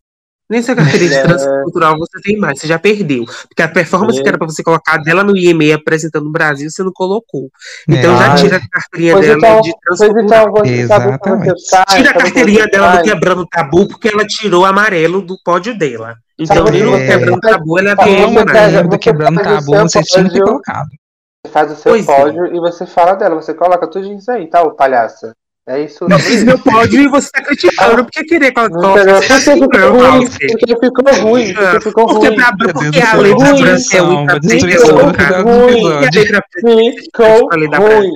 [0.49, 1.23] Nem sua carteira de É.
[1.23, 3.25] transcultural você tem mais, você já perdeu.
[3.49, 4.23] Porque a performance É.
[4.23, 7.51] que era pra você colocar dela no IME apresentando no Brasil, você não colocou.
[7.89, 8.19] Então É.
[8.19, 10.47] já tira a carteirinha Pois dela então, de pois transcultural.
[10.49, 14.63] então você você Tira a carteirinha você dela do quebrando o tabu, porque ela tirou
[14.63, 16.15] o amarelo do pódio dela.
[16.39, 18.45] Então, nem o no que- quebrando o tabu, ela é você amarela.
[18.45, 20.87] merda você quebrando tabu, seu vocês tinham que ter colocado.
[21.45, 22.17] Você faz o seu Pois é.
[22.17, 25.35] pódio e você fala dela, você coloca tudo isso aí, tá, ô palhaça?
[25.69, 29.17] É isso Eu fiz meu pódio e você tá criticando porque querer Não colocar entendeu?
[29.17, 30.39] essa Porque ficou ruim, House.
[30.39, 32.37] porque ficou ruim, porque ficou Porque, ruim.
[32.37, 35.03] pra, porque a letra céu, branca é destruição Ficou
[35.43, 36.05] ruim.
[36.05, 36.11] A
[37.03, 38.11] Ficou a ruim,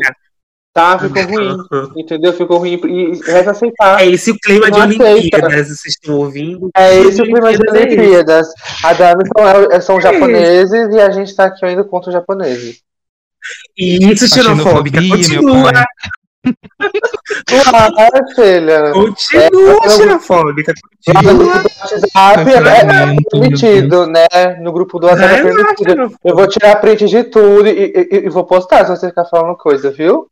[0.73, 0.97] tá?
[1.01, 1.57] Ficou ruim,
[1.97, 2.33] entendeu?
[2.33, 4.01] Ficou ruim e resta aceitar.
[4.01, 4.87] É esse o clima de Não.
[4.87, 6.71] Olimpíadas, vocês estão ouvindo?
[6.77, 8.87] É esse o clima de Olimpíadas é.
[8.87, 12.81] A Dami são, é- são japoneses e a gente tá aqui indo contra os japoneses.
[13.77, 14.65] E isso, meu
[15.09, 15.73] continua.
[17.47, 18.93] Claro, filha.
[18.93, 20.73] continua É, xenofóbica,
[21.07, 21.35] continua.
[21.35, 24.27] grupo do WhatsApp é, permitido, né?
[24.61, 26.13] No grupo do WhatsApp é permitido.
[26.25, 27.71] Eu vou tirar print de tudo e,
[28.11, 30.27] e- e vou postar se você ficar falando coisa, viu?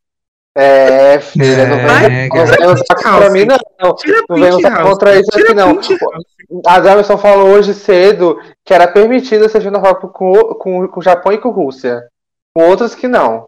[0.56, 3.46] É, filha, não É, vem, não vem usar contra mim,
[3.80, 3.94] não.
[3.94, 5.78] Tira Não vem usar contra isso aqui, não.
[6.66, 11.32] A Jamison falou hoje cedo que era permitido ser xenofóbico com, com, com o Japão
[11.32, 12.02] e com a Rússia.
[12.54, 13.46] Com outros que não.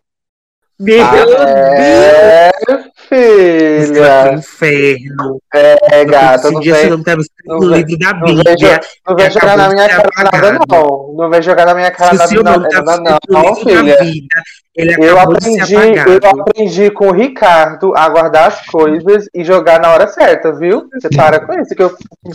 [0.81, 1.31] Meu Ah, Deus!
[1.41, 4.33] é, vai pro filha.
[4.35, 5.39] inferno.
[5.53, 8.13] É, gata, Se não dia você vem, não tá escrito não no vem- livro da
[8.15, 11.15] não vem, Bíblia, não vem jogar na minha cara nada, não.
[11.17, 13.97] Não vem jogar na minha cara nada, escrito no não, livro filha.
[13.97, 14.43] da vida,
[14.75, 19.93] ele Eu aprendi, eu aprendi com o Ricardo a guardar as coisas e jogar na
[19.93, 20.89] hora certa, viu?
[20.95, 21.95] Você para com isso, que eu
[22.25, 22.35] me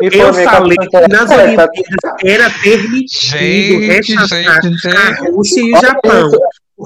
[0.00, 1.62] Eu falei que nas certa.
[1.62, 5.30] Olimpíadas era permitido Gente, rechaçar gente, a gente.
[5.30, 6.30] Rússia e o Japão.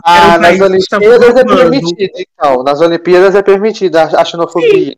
[0.05, 1.71] Ah, um nas Olimpíadas é formando.
[1.71, 2.63] permitido, então.
[2.63, 4.97] Nas Olimpíadas é permitido a, xenofobia.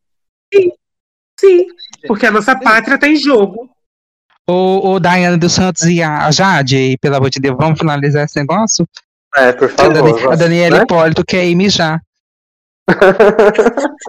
[1.40, 1.66] Sim,
[2.06, 3.70] porque a nossa pátria tá em jogo.
[4.46, 8.38] O, o Daiane dos Santos e a Jade, pelo amor de Deus, vamos finalizar esse
[8.38, 8.86] negócio?
[9.34, 10.32] É, por A, Dani, favor.
[10.32, 10.82] a Daniela né?
[10.82, 12.02] Hipólito quer ir mijar.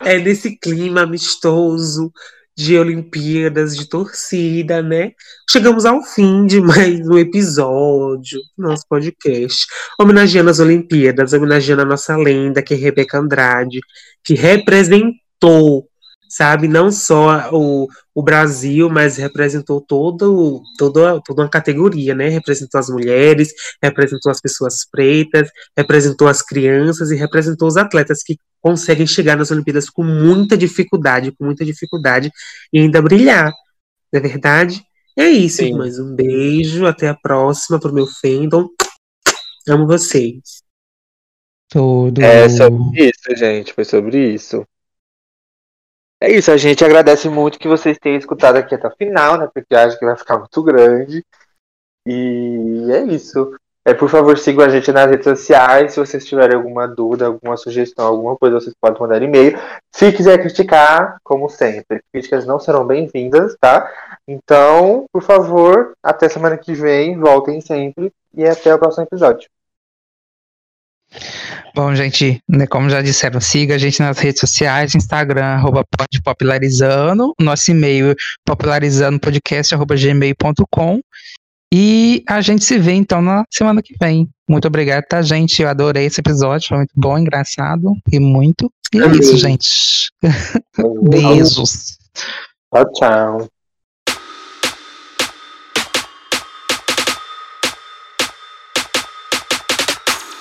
[0.00, 2.12] É nesse clima amistoso
[2.56, 5.12] de Olimpíadas, de torcida, né?
[5.50, 9.66] Chegamos ao fim de mais um episódio do nosso podcast,
[10.00, 13.80] homenageando as Olimpíadas, homenageando a nossa lenda, que é Rebeca Andrade,
[14.24, 15.86] que representou
[16.28, 16.68] sabe?
[16.68, 22.28] Não só o, o Brasil, mas representou todo, todo, toda uma categoria, né?
[22.28, 28.38] Representou as mulheres, representou as pessoas pretas, representou as crianças e representou os atletas que
[28.60, 32.30] conseguem chegar nas Olimpíadas com muita dificuldade, com muita dificuldade
[32.72, 33.52] e ainda brilhar,
[34.12, 34.82] não é verdade?
[35.16, 35.68] É isso, Sim.
[35.68, 35.98] irmãs.
[35.98, 38.68] Um beijo, até a próxima pro meu fandom.
[39.68, 40.62] Amo vocês.
[41.68, 42.22] Tudo.
[42.22, 43.72] É sobre isso, gente.
[43.72, 44.66] Foi sobre isso.
[46.20, 49.48] É isso, a gente agradece muito que vocês tenham escutado aqui até o final, né?
[49.52, 51.24] Porque acho que vai ficar muito grande.
[52.06, 53.54] E é isso.
[53.84, 55.92] É, por favor, sigam a gente nas redes sociais.
[55.92, 59.58] Se vocês tiverem alguma dúvida, alguma sugestão, alguma coisa, vocês podem mandar e-mail.
[59.94, 63.88] Se quiser criticar, como sempre, críticas não serão bem-vindas, tá?
[64.26, 69.48] Então, por favor, até semana que vem, voltem sempre e até o próximo episódio.
[71.74, 77.32] Bom, gente, né, como já disseram, siga a gente nas redes sociais, Instagram, arroba podpopularizando,
[77.40, 78.14] nosso e-mail
[78.44, 81.00] popularizandopodcast, arroba gmail.com
[81.72, 84.28] e a gente se vê então na semana que vem.
[84.48, 85.60] Muito obrigado, tá, gente?
[85.60, 88.72] Eu adorei esse episódio, foi muito bom, engraçado e muito.
[88.94, 90.10] E é isso, gente.
[91.10, 91.98] Beijos.
[92.72, 93.55] Tchau, tchau.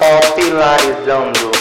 [0.06, 1.55] Popularizando.